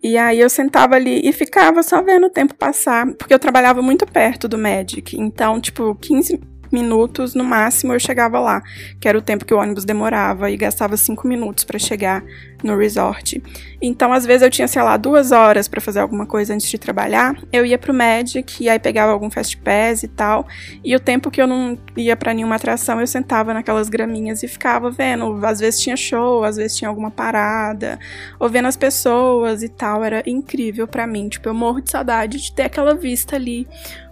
[0.00, 3.82] E aí eu sentava ali e ficava só vendo o tempo passar, porque eu trabalhava
[3.82, 5.20] muito perto do Magic.
[5.20, 6.40] Então, tipo, 15
[6.72, 8.62] minutos no máximo eu chegava lá,
[9.00, 12.22] que era o tempo que o ônibus demorava e gastava 5 minutos pra chegar
[12.62, 13.42] no resort.
[13.80, 16.78] Então, às vezes eu tinha, sei lá, duas horas pra fazer alguma coisa antes de
[16.78, 17.36] trabalhar.
[17.52, 20.46] Eu ia pro Magic e aí pegava algum Fast Pass e tal.
[20.84, 24.48] E o tempo que eu não ia pra nenhuma atração, eu sentava naquelas graminhas e
[24.48, 25.44] ficava vendo.
[25.44, 27.98] Às vezes tinha show, às vezes tinha alguma parada,
[28.38, 30.04] ou vendo as pessoas e tal.
[30.04, 31.28] Era incrível pra mim.
[31.28, 33.66] Tipo, eu morro de saudade de ter aquela vista ali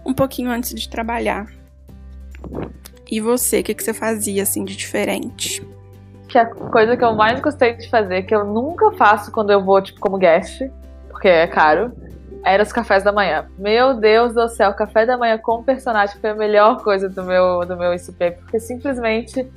[0.05, 1.58] um pouquinho antes de trabalhar.
[3.09, 5.65] E você, o que, que você fazia assim de diferente?
[6.27, 9.63] Que a coisa que eu mais gostei de fazer, que eu nunca faço quando eu
[9.63, 10.61] vou, tipo, como guest,
[11.09, 11.91] porque é caro,
[12.43, 13.45] era os cafés da manhã.
[13.57, 17.65] Meu Deus do céu, café da manhã com personagem foi a melhor coisa do meu,
[17.65, 19.47] do meu ICP, porque simplesmente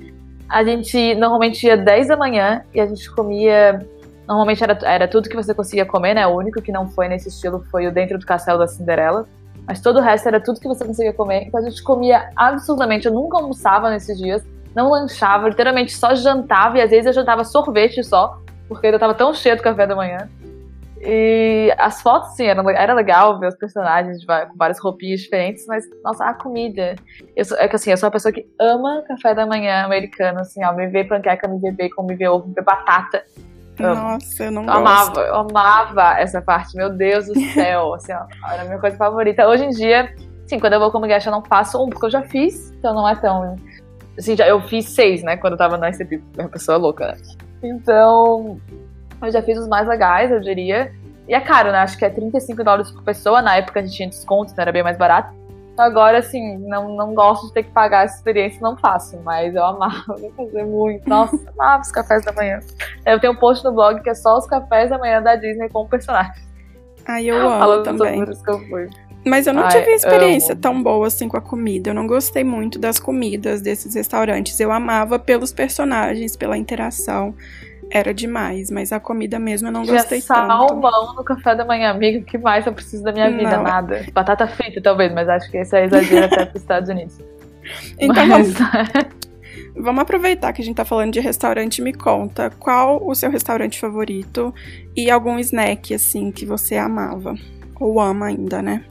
[0.48, 3.86] a gente normalmente ia 10 da manhã e a gente comia.
[4.26, 6.26] Normalmente era, era tudo que você conseguia comer, né?
[6.26, 9.26] O único que não foi nesse estilo foi o dentro do castelo da Cinderela.
[9.66, 11.44] Mas todo o resto era tudo que você conseguia comer.
[11.46, 13.06] Então a gente comia absurdamente.
[13.06, 14.44] Eu nunca almoçava nesses dias,
[14.74, 16.78] não lanchava, literalmente só jantava.
[16.78, 18.38] E às vezes eu jantava sorvete só,
[18.68, 20.28] porque eu tava tão cheio do café da manhã.
[21.04, 25.84] E as fotos, sim, era, era legal ver os personagens com várias roupinhas diferentes, mas,
[26.04, 26.94] nossa, a comida.
[27.34, 30.38] Eu sou, é que assim, eu sou uma pessoa que ama café da manhã americano,
[30.38, 33.24] assim, ó, me ver panqueca, me ver bacon, me ver ovo, me ver batata.
[33.80, 33.94] Amo.
[33.94, 34.78] Nossa, eu não Eu gosto.
[34.78, 38.96] amava, eu amava essa parte, meu Deus do céu, assim, ó, era a minha coisa
[38.96, 39.46] favorita.
[39.46, 40.14] Hoje em dia,
[40.46, 42.94] sim, quando eu vou como guest eu não faço um, porque eu já fiz, então
[42.94, 43.56] não é tão...
[44.18, 47.16] Assim, já, eu fiz seis, né, quando eu tava na ICP, uma pessoa louca, né?
[47.62, 48.60] Então,
[49.22, 50.92] eu já fiz os mais legais, eu diria.
[51.26, 53.96] E é caro, né, acho que é 35 dólares por pessoa, na época a gente
[53.96, 55.32] tinha desconto, então era bem mais barato.
[55.78, 59.64] Agora, assim, não, não gosto de ter que pagar essa experiência, não faço, mas eu
[59.64, 60.04] amava
[60.36, 61.08] fazer muito.
[61.08, 62.60] Nossa, amava os cafés da manhã.
[63.06, 65.68] Eu tenho um post no blog que é só os cafés da manhã da Disney
[65.70, 66.32] com o personagem.
[67.06, 68.18] Ai, eu amo Falando também.
[68.18, 68.90] sobre que eu fui.
[69.24, 70.60] Mas eu não Ai, tive experiência amo.
[70.60, 71.90] tão boa assim com a comida.
[71.90, 74.58] Eu não gostei muito das comidas desses restaurantes.
[74.60, 77.34] Eu amava pelos personagens, pela interação.
[77.94, 80.48] Era demais, mas a comida mesmo eu não gostei tanto.
[80.48, 82.20] salmão no café da manhã, amigo.
[82.22, 83.56] O que mais eu preciso da minha vida?
[83.56, 83.62] Não.
[83.62, 84.06] Nada.
[84.14, 87.18] Batata frita, talvez, mas acho que esse é exagero até para os Estados Unidos.
[87.96, 88.92] Então mas, vamos,
[89.76, 93.78] vamos aproveitar que a gente tá falando de restaurante me conta qual o seu restaurante
[93.78, 94.52] favorito
[94.96, 97.36] e algum snack assim que você amava.
[97.78, 98.84] Ou ama ainda, né?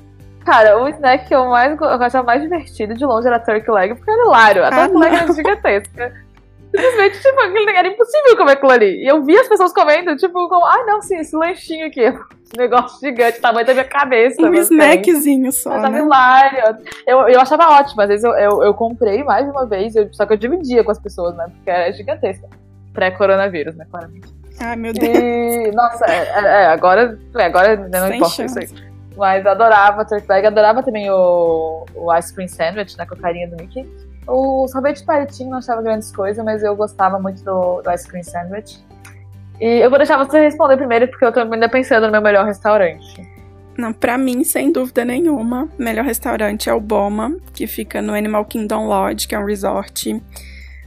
[0.45, 3.93] Cara, o snack que eu mais eu achava mais divertido de longe era turkey leg,
[3.93, 4.63] porque era hilário.
[4.63, 6.13] A Ah, turkey leg era gigantesca.
[6.71, 9.03] Simplesmente, tipo, aquele era impossível comer aquilo ali.
[9.03, 12.01] E eu via as pessoas comendo, tipo, como, ai não, sim, esse lanchinho aqui.
[12.51, 14.41] Esse negócio gigante, tamanho da minha cabeça.
[14.41, 15.99] Um snackzinho só, Eu tava né?
[16.01, 16.77] hilário.
[17.07, 18.01] Eu, eu achava ótimo.
[18.01, 20.83] Às vezes eu, eu, eu comprei mais de uma vez, eu- só que eu dividia
[20.83, 21.45] com as pessoas, né?
[21.49, 22.49] Porque era gigantesca.
[22.93, 23.85] Pré-coronavírus, né?
[23.89, 24.27] Claramente.
[24.59, 25.07] Ai, meu Deus.
[25.07, 28.59] E, nossa, é, é, agora, é, agora não Sem importa chance.
[28.65, 28.91] isso aí.
[29.15, 33.47] Mas adorava turkey bag, adorava também o, o ice cream sandwich, né, com a carinha
[33.49, 33.89] do Mickey.
[34.33, 38.23] O sorvete palitinho não achava grandes coisas, mas eu gostava muito do, do ice cream
[38.23, 38.79] sandwich.
[39.59, 42.45] E eu vou deixar você responder primeiro, porque eu tô ainda pensando no meu melhor
[42.45, 43.29] restaurante.
[43.77, 48.13] Não, pra mim, sem dúvida nenhuma, o melhor restaurante é o Boma, que fica no
[48.13, 50.23] Animal Kingdom Lodge, que é um resort.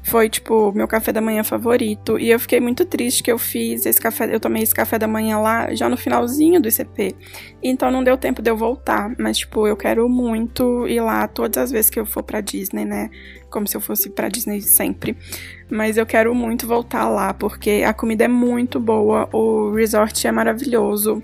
[0.05, 2.19] Foi, tipo, meu café da manhã favorito.
[2.19, 5.09] E eu fiquei muito triste que eu fiz esse café, eu tomei esse café da
[5.09, 7.17] manhã lá já no finalzinho do ICP.
[7.63, 9.15] Então não deu tempo de eu voltar.
[9.19, 12.85] Mas, tipo, eu quero muito ir lá todas as vezes que eu for pra Disney,
[12.85, 13.09] né?
[13.51, 15.17] Como se eu fosse pra Disney sempre.
[15.71, 20.33] Mas eu quero muito voltar lá, porque a comida é muito boa, o resort é
[20.33, 21.23] maravilhoso.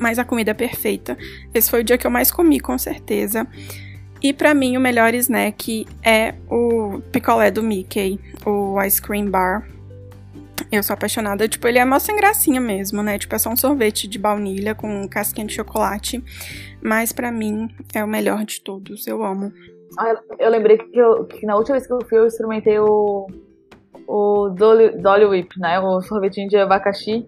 [0.00, 1.16] Mas a comida é perfeita.
[1.52, 3.46] Esse foi o dia que eu mais comi, com certeza.
[4.22, 9.66] E pra mim o melhor snack é o picolé do Mickey, o ice cream bar.
[10.72, 13.16] Eu sou apaixonada, tipo, ele é mó sem gracinha mesmo, né?
[13.18, 16.22] Tipo, é só um sorvete de baunilha com casquinha de chocolate.
[16.82, 19.52] Mas pra mim é o melhor de todos, eu amo.
[19.98, 23.26] Ah, eu- lembrei que, eu- que na última vez que eu fui, eu experimentei o,
[24.06, 25.78] o Dolly, Dolly Whip, né?
[25.80, 27.24] O sorvetinho de abacaxi.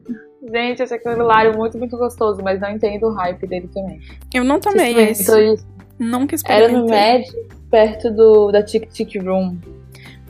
[0.52, 3.68] Gente, esse aqui é um hilário muito, muito gostoso, mas não entendo o hype dele
[3.72, 4.00] também.
[4.34, 5.64] Eu não tomei esse, isso?
[6.00, 6.80] Nunca Era experimentei.
[6.80, 7.36] no Magic,
[7.70, 9.56] perto do, da Tic Tic Room.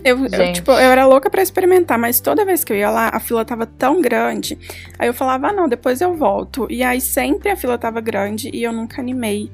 [0.03, 3.11] Eu, eu, tipo, eu era louca pra experimentar, mas toda vez que eu ia lá,
[3.13, 4.59] a fila tava tão grande.
[4.99, 6.67] Aí eu falava, ah, não, depois eu volto.
[6.71, 9.51] E aí sempre a fila tava grande e eu nunca animei.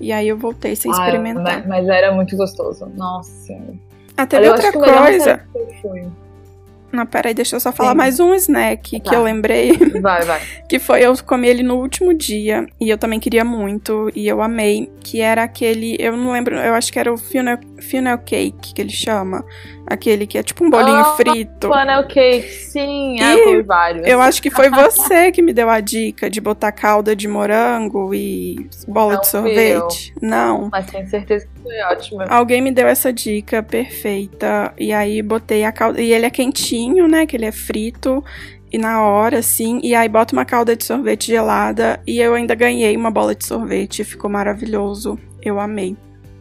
[0.00, 1.42] E aí eu voltei sem Ah, experimentar.
[1.42, 2.86] mas, mas era muito gostoso.
[2.96, 3.58] Nossa.
[4.16, 5.44] Ah, eu outra coisa.
[6.90, 7.96] Não, peraí, deixa eu só falar Sim.
[7.96, 9.14] mais um snack que Tá.
[9.16, 9.72] eu lembrei.
[10.00, 10.40] Vai, vai.
[10.68, 12.66] Que foi, eu comi ele no último dia.
[12.80, 14.10] E eu também queria muito.
[14.14, 14.90] E eu amei.
[15.00, 15.96] Que era aquele.
[15.98, 16.56] Eu não lembro.
[16.56, 19.44] Eu acho que era o funnel, funnel cake que ele chama.
[19.86, 21.68] Aquele que é tipo um bolinho Ah, frito.
[21.68, 23.20] Funnel cake, sim.
[23.20, 24.06] Ah, Ih, eu comi vários.
[24.06, 28.12] Eu acho que foi você que me deu a dica de botar calda de morango
[28.14, 30.14] e bola Não de sorvete.
[30.20, 30.68] Não.
[30.70, 32.22] Mas tenho certeza que foi ótimo.
[32.28, 34.72] Alguém me deu essa dica perfeita.
[34.78, 36.00] E aí botei a calda.
[36.00, 37.24] E ele é quentinho, né?
[37.26, 38.22] Que ele é frito.
[38.70, 39.80] E na hora, assim.
[39.82, 41.98] E aí bota uma calda de sorvete gelada.
[42.06, 44.04] E eu ainda ganhei uma bola de sorvete.
[44.04, 45.18] Ficou maravilhoso.
[45.42, 45.96] Eu amei.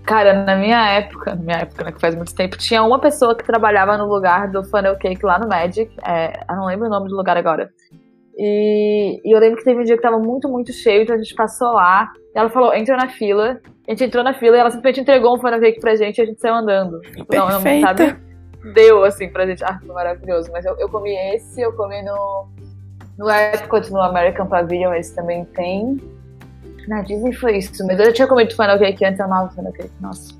[0.08, 3.36] Cara, na minha época, na minha época, né, que faz muito tempo, tinha uma pessoa
[3.36, 5.94] que trabalhava no lugar do funnel cake lá no Magic.
[6.02, 7.70] É, eu não lembro o nome do lugar agora.
[8.38, 11.18] E, e eu lembro que teve um dia que tava muito, muito cheio, então a
[11.18, 12.10] gente passou lá.
[12.34, 13.60] E ela falou, entra na fila.
[13.86, 16.22] A gente entrou na fila e ela simplesmente entregou um funnel cake pra gente e
[16.22, 17.02] a gente saiu andando.
[17.30, 18.16] Não, não, sabe?
[18.74, 19.62] Deu, assim, pra gente.
[19.66, 20.50] Ah, maravilhoso.
[20.54, 22.48] Mas eu, eu comi esse, eu comi no,
[23.18, 26.00] no Epcot, no American Pavilion, esse também tem.
[26.88, 29.74] Na Disney foi isso, mas eu já tinha comido funnel cake antes, eu amava funnel
[29.74, 30.34] cake, nossa.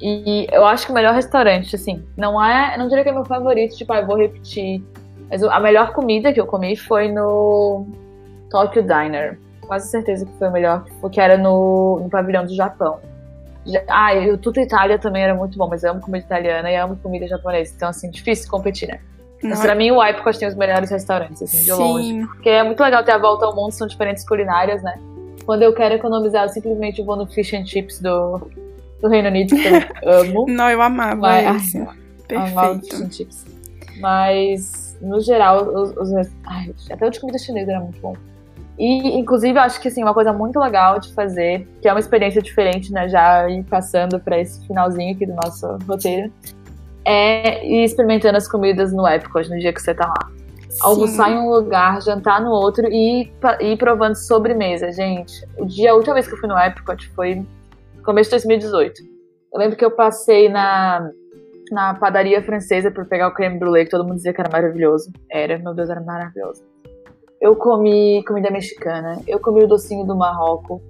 [0.00, 2.76] E eu acho que o melhor restaurante, assim, não é.
[2.78, 4.82] Não diria que é meu favorito, tipo, ah, eu vou repetir.
[5.28, 7.86] Mas a melhor comida que eu comi foi no
[8.50, 9.38] Tokyo Diner.
[9.60, 12.98] Quase certeza que foi o melhor, porque era no, no pavilhão do Japão.
[13.88, 16.76] Ah, e o Tuto Itália também era muito bom, mas eu amo comida italiana e
[16.76, 17.72] amo comida japonesa.
[17.76, 19.00] Então, assim, difícil competir, né?
[19.42, 22.08] Mas Não, pra mim, o Epcot tem os melhores restaurantes, assim, de longe.
[22.08, 22.26] Sim.
[22.26, 24.98] Porque é muito legal ter a volta ao mundo, são diferentes culinárias, né?
[25.50, 28.40] Quando eu quero economizar, eu simplesmente vou no Fish and Chips do,
[29.02, 30.46] do Reino Unido, que eu amo.
[30.48, 31.78] Não, eu amava Mas- esse.
[31.78, 31.98] Amava
[32.78, 33.02] Fish Perfeito.
[33.04, 33.44] and Chips.
[33.98, 38.14] Mas, no geral, os, os- ai, até o de comida chinesa era muito bom.
[38.78, 41.98] E, inclusive, eu acho que assim, uma coisa muito legal de fazer, que é uma
[41.98, 43.08] experiência diferente, né?
[43.08, 46.32] Já ir passando pra esse finalzinho aqui do nosso roteiro,
[47.04, 50.30] é ir experimentando as comidas no Epcot no dia que você tá lá.
[50.82, 55.46] Almoçar em um lugar, jantar no outro e ir, provando sobremesa, gente.
[55.58, 57.46] O dia, a última vez que eu fui no Epcot foi
[58.04, 59.02] começo de 2018.
[59.52, 61.10] Eu lembro que eu passei na,
[61.70, 65.10] na padaria francesa pra pegar o creme brulee, que todo mundo dizia que era maravilhoso.
[65.30, 66.62] Era, meu Deus, era maravilhoso.
[67.40, 70.80] Eu comi comida mexicana, eu comi o docinho do Marrocos,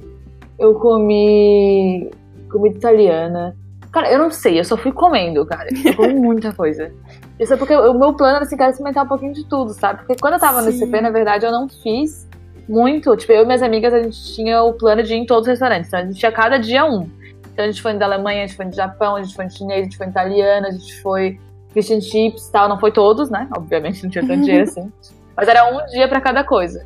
[0.59, 2.11] eu comi
[2.51, 3.57] comida italiana.
[3.93, 5.69] Cara, eu não sei, eu só fui comendo, cara.
[5.85, 6.93] Eu comi muita coisa.
[7.41, 10.01] Isso é porque o meu plano era assim, cara, experimentar um pouquinho de tudo, sabe?
[10.01, 10.85] Porque quando eu tava no Sim.
[10.85, 12.29] ICP, na verdade, eu não fiz
[12.69, 13.17] muito.
[13.17, 15.49] Tipo, eu e minhas amigas, a gente tinha o plano de ir em todos os
[15.49, 15.89] restaurantes.
[15.89, 17.09] Então a gente tinha cada dia um.
[17.51, 19.51] Então a gente foi da Alemanha, a gente foi do Japão, a gente foi no
[19.51, 21.41] chinês, a gente foi no italiano, a gente foi
[21.73, 22.69] fish and chips e tal.
[22.69, 23.49] Não foi todos, né?
[23.57, 24.93] Obviamente não tinha tanto dinheiro assim.
[25.35, 26.85] Mas era um dia pra cada coisa.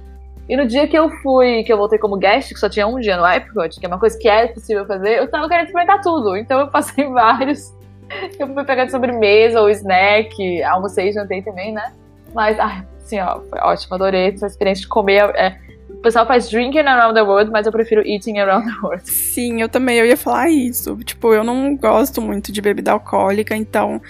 [0.48, 3.00] E no dia que eu fui, que eu voltei como guest, que só tinha um
[3.00, 6.00] dia no Epcot, que é uma coisa que é possível fazer, eu tava querendo experimentar
[6.00, 6.36] tudo.
[6.36, 7.74] Então eu passei vários.
[8.38, 11.92] Eu fui pegar de sobremesa ou snack, almocei e jantei também, né?
[12.34, 15.30] Mas, assim, ó, foi ótimo, adorei essa experiência de comer.
[15.36, 15.56] é,
[15.88, 19.08] o pessoal faz drinking around the world, mas eu prefiro eating around the world.
[19.08, 20.96] Sim, eu também eu ia falar isso.
[20.98, 24.00] Tipo, eu não gosto muito de bebida alcoólica, então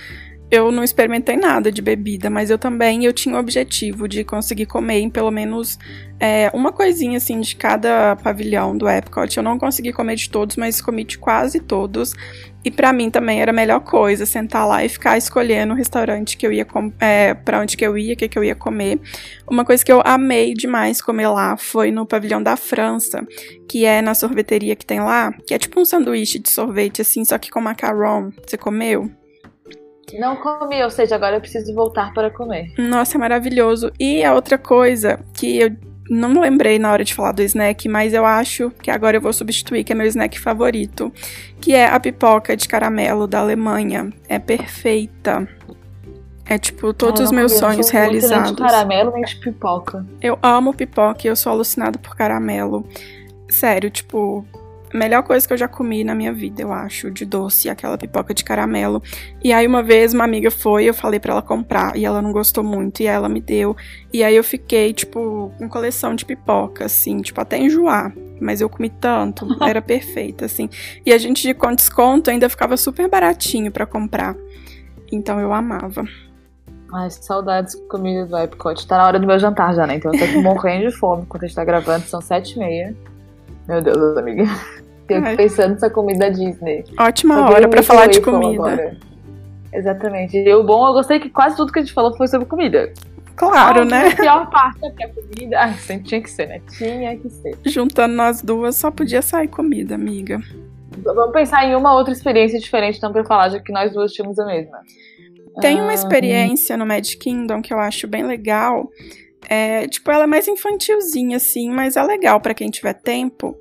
[0.51, 4.67] eu não experimentei nada de bebida, mas eu também eu tinha o objetivo de conseguir
[4.67, 5.79] comer em pelo menos
[6.21, 9.37] é, uma coisinha assim de cada pavilhão do Epcot.
[9.37, 12.15] Eu não consegui comer de todos, mas comi de quase todos.
[12.65, 16.37] E para mim também era a melhor coisa sentar lá e ficar escolhendo o restaurante
[16.37, 16.67] que eu ia
[16.99, 18.99] é, para onde que eu ia, o que que eu ia comer.
[19.49, 23.27] Uma coisa que eu amei demais comer lá foi no pavilhão da França,
[23.69, 27.25] que é na sorveteria que tem lá, que é tipo um sanduíche de sorvete assim,
[27.25, 28.33] só que com macarrão.
[28.47, 29.11] Você comeu?
[30.19, 32.73] Não comi, ou seja, agora eu preciso voltar para comer.
[32.79, 33.91] Nossa, é maravilhoso.
[33.99, 35.71] E a outra coisa que eu
[36.09, 39.33] não lembrei na hora de falar do snack, mas eu acho que agora eu vou
[39.33, 41.13] substituir, que é meu snack favorito,
[41.61, 44.13] que é a pipoca de caramelo da Alemanha.
[44.29, 45.49] É perfeita.
[46.47, 48.51] É tipo todos os meus sonhos realizados.
[48.51, 50.05] Nem de caramelo nem de pipoca.
[50.21, 52.87] Eu amo pipoca e eu sou alucinada por caramelo.
[53.49, 54.47] Sério, tipo,
[54.95, 58.33] melhor coisa que eu já comi na minha vida, eu acho, de doce, aquela pipoca
[58.33, 59.03] de caramelo.
[59.43, 62.33] E aí uma vez uma amiga foi, eu falei para ela comprar e ela não
[62.33, 63.77] gostou muito e ela me deu.
[64.13, 68.69] E aí eu fiquei tipo com coleção de pipoca assim, tipo até enjoar, mas eu
[68.69, 70.71] comi tanto, era perfeita assim.
[71.05, 74.37] E a gente com desconto ainda ficava super baratinho para comprar.
[75.11, 76.05] Então eu amava.
[76.93, 78.87] Ai, saudades de comida do Epcot.
[78.87, 79.97] Tá na hora do meu jantar já, né?
[79.97, 82.95] Então eu tô morrendo de fome quando a gente tá gravando, são sete e meia.
[83.67, 84.45] Meu Deus, amiga.
[85.07, 86.85] Fico pensando nessa comida Disney.
[86.99, 88.73] Ótima hora para falar de comida.
[88.73, 88.97] Agora.
[89.73, 90.39] Exatamente.
[90.39, 92.93] E o bom, eu gostei que quase tudo que a gente falou foi sobre comida.
[93.37, 94.09] Claro, ah, né?
[94.09, 95.61] A pior parte é que a comida.
[95.61, 95.75] Ah,
[96.05, 96.61] tinha que ser, né?
[96.71, 97.59] Tinha que ser.
[97.67, 100.41] Juntando nós duas, só podia sair comida, amiga.
[101.03, 104.39] Vamos pensar em uma outra experiência diferente, então, pra falar, já que nós duas tínhamos
[104.39, 104.79] a mesma.
[105.61, 108.89] Tem uma ah, experiência no Magic Kingdom que eu acho bem legal.
[109.49, 113.57] É, tipo, ela é mais infantilzinha, assim, mas é legal para quem tiver tempo.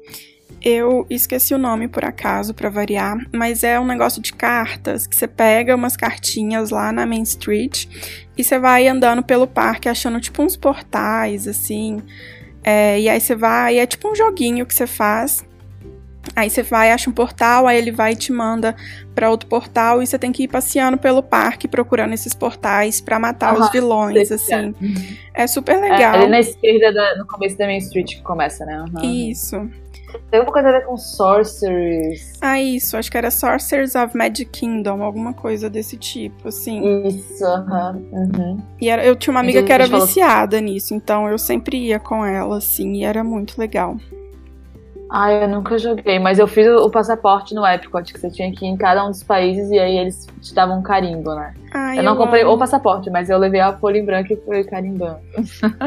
[0.64, 5.14] Eu esqueci o nome por acaso para variar, mas é um negócio de cartas que
[5.14, 7.86] você pega umas cartinhas lá na Main Street
[8.38, 12.02] e você vai andando pelo parque achando tipo uns portais assim.
[12.64, 15.46] É, e aí você vai, é tipo um joguinho que você faz.
[16.34, 18.74] Aí você vai, acha um portal, aí ele vai e te manda
[19.14, 23.20] para outro portal e você tem que ir passeando pelo parque procurando esses portais para
[23.20, 24.74] matar uhum, os vilões, assim.
[25.34, 26.00] É super legal.
[26.16, 28.86] É, ali na esquerda, da, no começo da Main Street que começa, né?
[28.94, 29.30] Uhum.
[29.30, 29.70] Isso.
[30.30, 32.34] Tem alguma coisa a ver com Sorcerers.
[32.42, 32.98] Ah, isso.
[32.98, 37.08] Acho que era Sorcerers of Magic Kingdom, alguma coisa desse tipo, assim.
[37.08, 38.02] Isso, aham.
[38.12, 38.58] Uhum.
[38.80, 40.72] E era, eu tinha uma amiga que era viciada falou...
[40.72, 43.98] nisso, então eu sempre ia com ela, assim, e era muito legal.
[45.16, 48.66] Ah, eu nunca joguei, mas eu fiz o passaporte no Epcot, que você tinha que
[48.66, 51.54] ir em cada um dos países e aí eles te davam um carimbo, né?
[51.72, 52.54] Ai, eu não eu comprei amo.
[52.54, 55.20] o passaporte, mas eu levei a folha em branco e fui carimbando.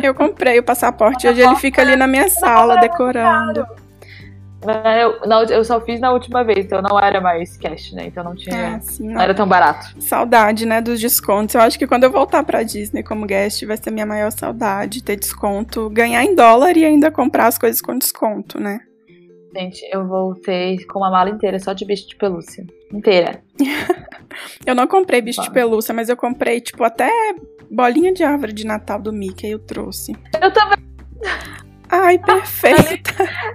[0.00, 3.66] Eu comprei o passaporte, hoje ele fica ali na minha sala decorando.
[4.72, 8.06] Eu, não, eu só fiz na última vez, então não era mais cash, né?
[8.06, 8.56] Então não tinha.
[8.56, 9.14] É, sim, não.
[9.14, 9.20] não.
[9.20, 9.94] era tão barato.
[10.00, 11.54] Saudade, né, dos descontos.
[11.54, 15.02] Eu acho que quando eu voltar pra Disney como guest, vai ser minha maior saudade
[15.02, 18.80] ter desconto, ganhar em dólar e ainda comprar as coisas com desconto, né?
[19.54, 22.66] Gente, eu voltei com uma mala inteira só de bicho de pelúcia.
[22.92, 23.42] Inteira.
[24.66, 27.10] eu não comprei bicho de pelúcia, mas eu comprei, tipo, até
[27.70, 30.14] bolinha de árvore de Natal do Mickey eu trouxe.
[30.40, 30.76] Eu também.
[31.90, 33.12] Ai, perfeita.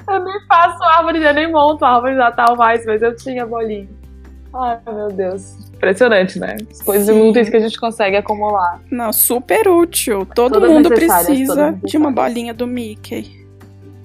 [0.07, 3.89] eu nem faço árvore, eu nem monto árvore de Natal mais, mas eu tinha bolinha.
[4.53, 5.69] Ai, meu Deus.
[5.73, 6.57] Impressionante, né?
[6.69, 8.81] As coisas inúteis que a gente consegue acumular.
[8.91, 10.25] Não, super útil.
[10.25, 13.47] Todo todas mundo precisa de uma bolinha do Mickey.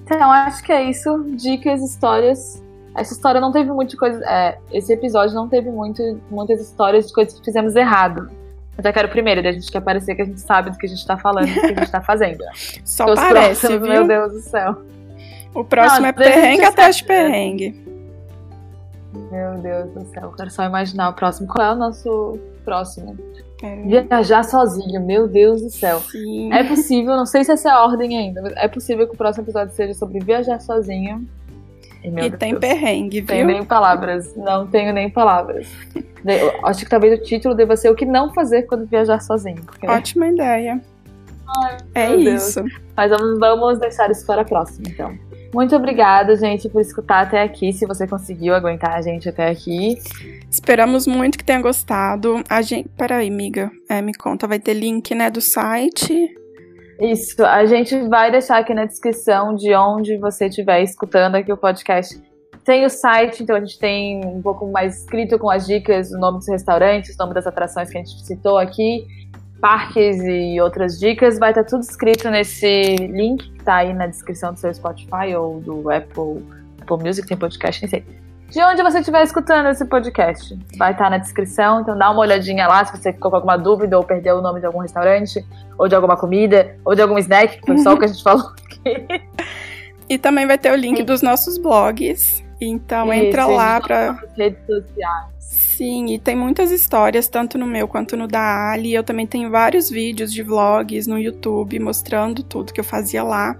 [0.03, 1.25] Então, acho que é isso.
[1.35, 2.63] Dicas, histórias.
[2.95, 4.23] Essa história não teve muita coisa.
[4.25, 6.01] É, esse episódio não teve muito,
[6.31, 8.29] muitas histórias de coisas que fizemos errado.
[8.77, 10.85] Até que era o primeiro, a gente quer parecer que a gente sabe do que
[10.85, 12.43] a gente tá falando, do que a gente tá fazendo.
[12.85, 13.89] Só Os parece, próximos?
[13.89, 14.81] Meu Deus do céu.
[15.53, 17.87] O próximo não, é perrengue até de perrengue.
[19.31, 21.47] Meu Deus do céu, quero só imaginar o próximo.
[21.47, 23.17] Qual é o nosso próximo?
[23.63, 24.03] É.
[24.03, 25.99] Viajar sozinho, meu Deus do céu.
[26.01, 26.53] Sim.
[26.53, 29.45] É possível, não sei se essa é a ordem ainda, é possível que o próximo
[29.45, 31.27] episódio seja sobre viajar sozinho.
[32.03, 33.27] E, e tem perrengue, viu?
[33.27, 35.67] Tenho nem palavras, não tenho nem palavras.
[36.63, 39.61] acho que talvez o título deva ser o que não fazer quando viajar sozinho.
[39.63, 39.87] Porque...
[39.87, 40.81] Ótima ideia.
[41.63, 42.63] Ai, é isso.
[42.95, 45.17] Mas vamos, vamos deixar isso para a próxima, então.
[45.53, 49.97] Muito obrigada, gente, por escutar até aqui, se você conseguiu aguentar a gente até aqui.
[50.51, 52.43] Esperamos muito que tenha gostado.
[52.49, 52.89] A gente.
[52.89, 53.71] Peraí, amiga.
[53.89, 56.35] É, me conta, vai ter link, né, do site.
[56.99, 61.57] Isso, a gente vai deixar aqui na descrição de onde você estiver escutando aqui o
[61.57, 62.19] podcast.
[62.63, 66.17] Tem o site, então a gente tem um pouco mais escrito com as dicas, o
[66.17, 69.05] nome dos restaurantes, o nome das atrações que a gente citou aqui
[69.59, 74.53] parques e outras dicas, vai estar tudo escrito nesse link que está aí na descrição
[74.53, 76.45] do seu Spotify ou do Apple,
[76.81, 78.26] Apple Music, tem podcast, nem sei.
[78.49, 80.57] De onde você estiver escutando esse podcast.
[80.77, 83.97] Vai estar na descrição, então dá uma olhadinha lá se você ficou com alguma dúvida
[83.97, 85.45] ou perdeu o nome de algum restaurante,
[85.77, 88.23] ou de alguma comida, ou de algum snack, que foi só o que a gente
[88.23, 89.21] falou aqui.
[90.09, 92.43] E também vai ter o link dos nossos blogs.
[92.59, 95.37] Então Isso, entra lá para redes sociais.
[95.39, 98.93] Sim, e tem muitas histórias, tanto no meu quanto no da Ali.
[98.93, 103.55] Eu também tenho vários vídeos de vlogs no YouTube mostrando tudo que eu fazia lá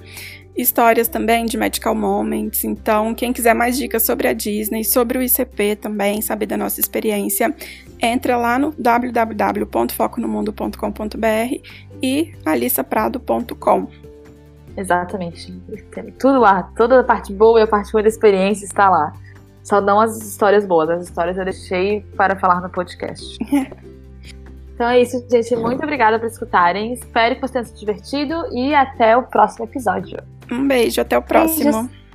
[0.58, 2.64] histórias também de Medical Moments.
[2.64, 6.80] Então, quem quiser mais dicas sobre a Disney, sobre o ICP também, saber da nossa
[6.80, 7.56] experiência,
[8.02, 11.62] entra lá no www.foconomundo.com.br
[12.02, 13.88] e alissaprado.com.
[14.76, 15.52] Exatamente.
[15.92, 19.14] Tem tudo lá, toda a parte boa e a parte ruim da experiência está lá.
[19.64, 23.38] Só dão as histórias boas, as histórias eu deixei para falar no podcast.
[24.78, 25.56] Então é isso, gente.
[25.56, 26.94] Muito obrigada por escutarem.
[26.94, 30.20] Espero que vocês tenham se divertido e até o próximo episódio.
[30.52, 31.72] Um beijo, até o próximo.
[31.72, 32.07] Beijos.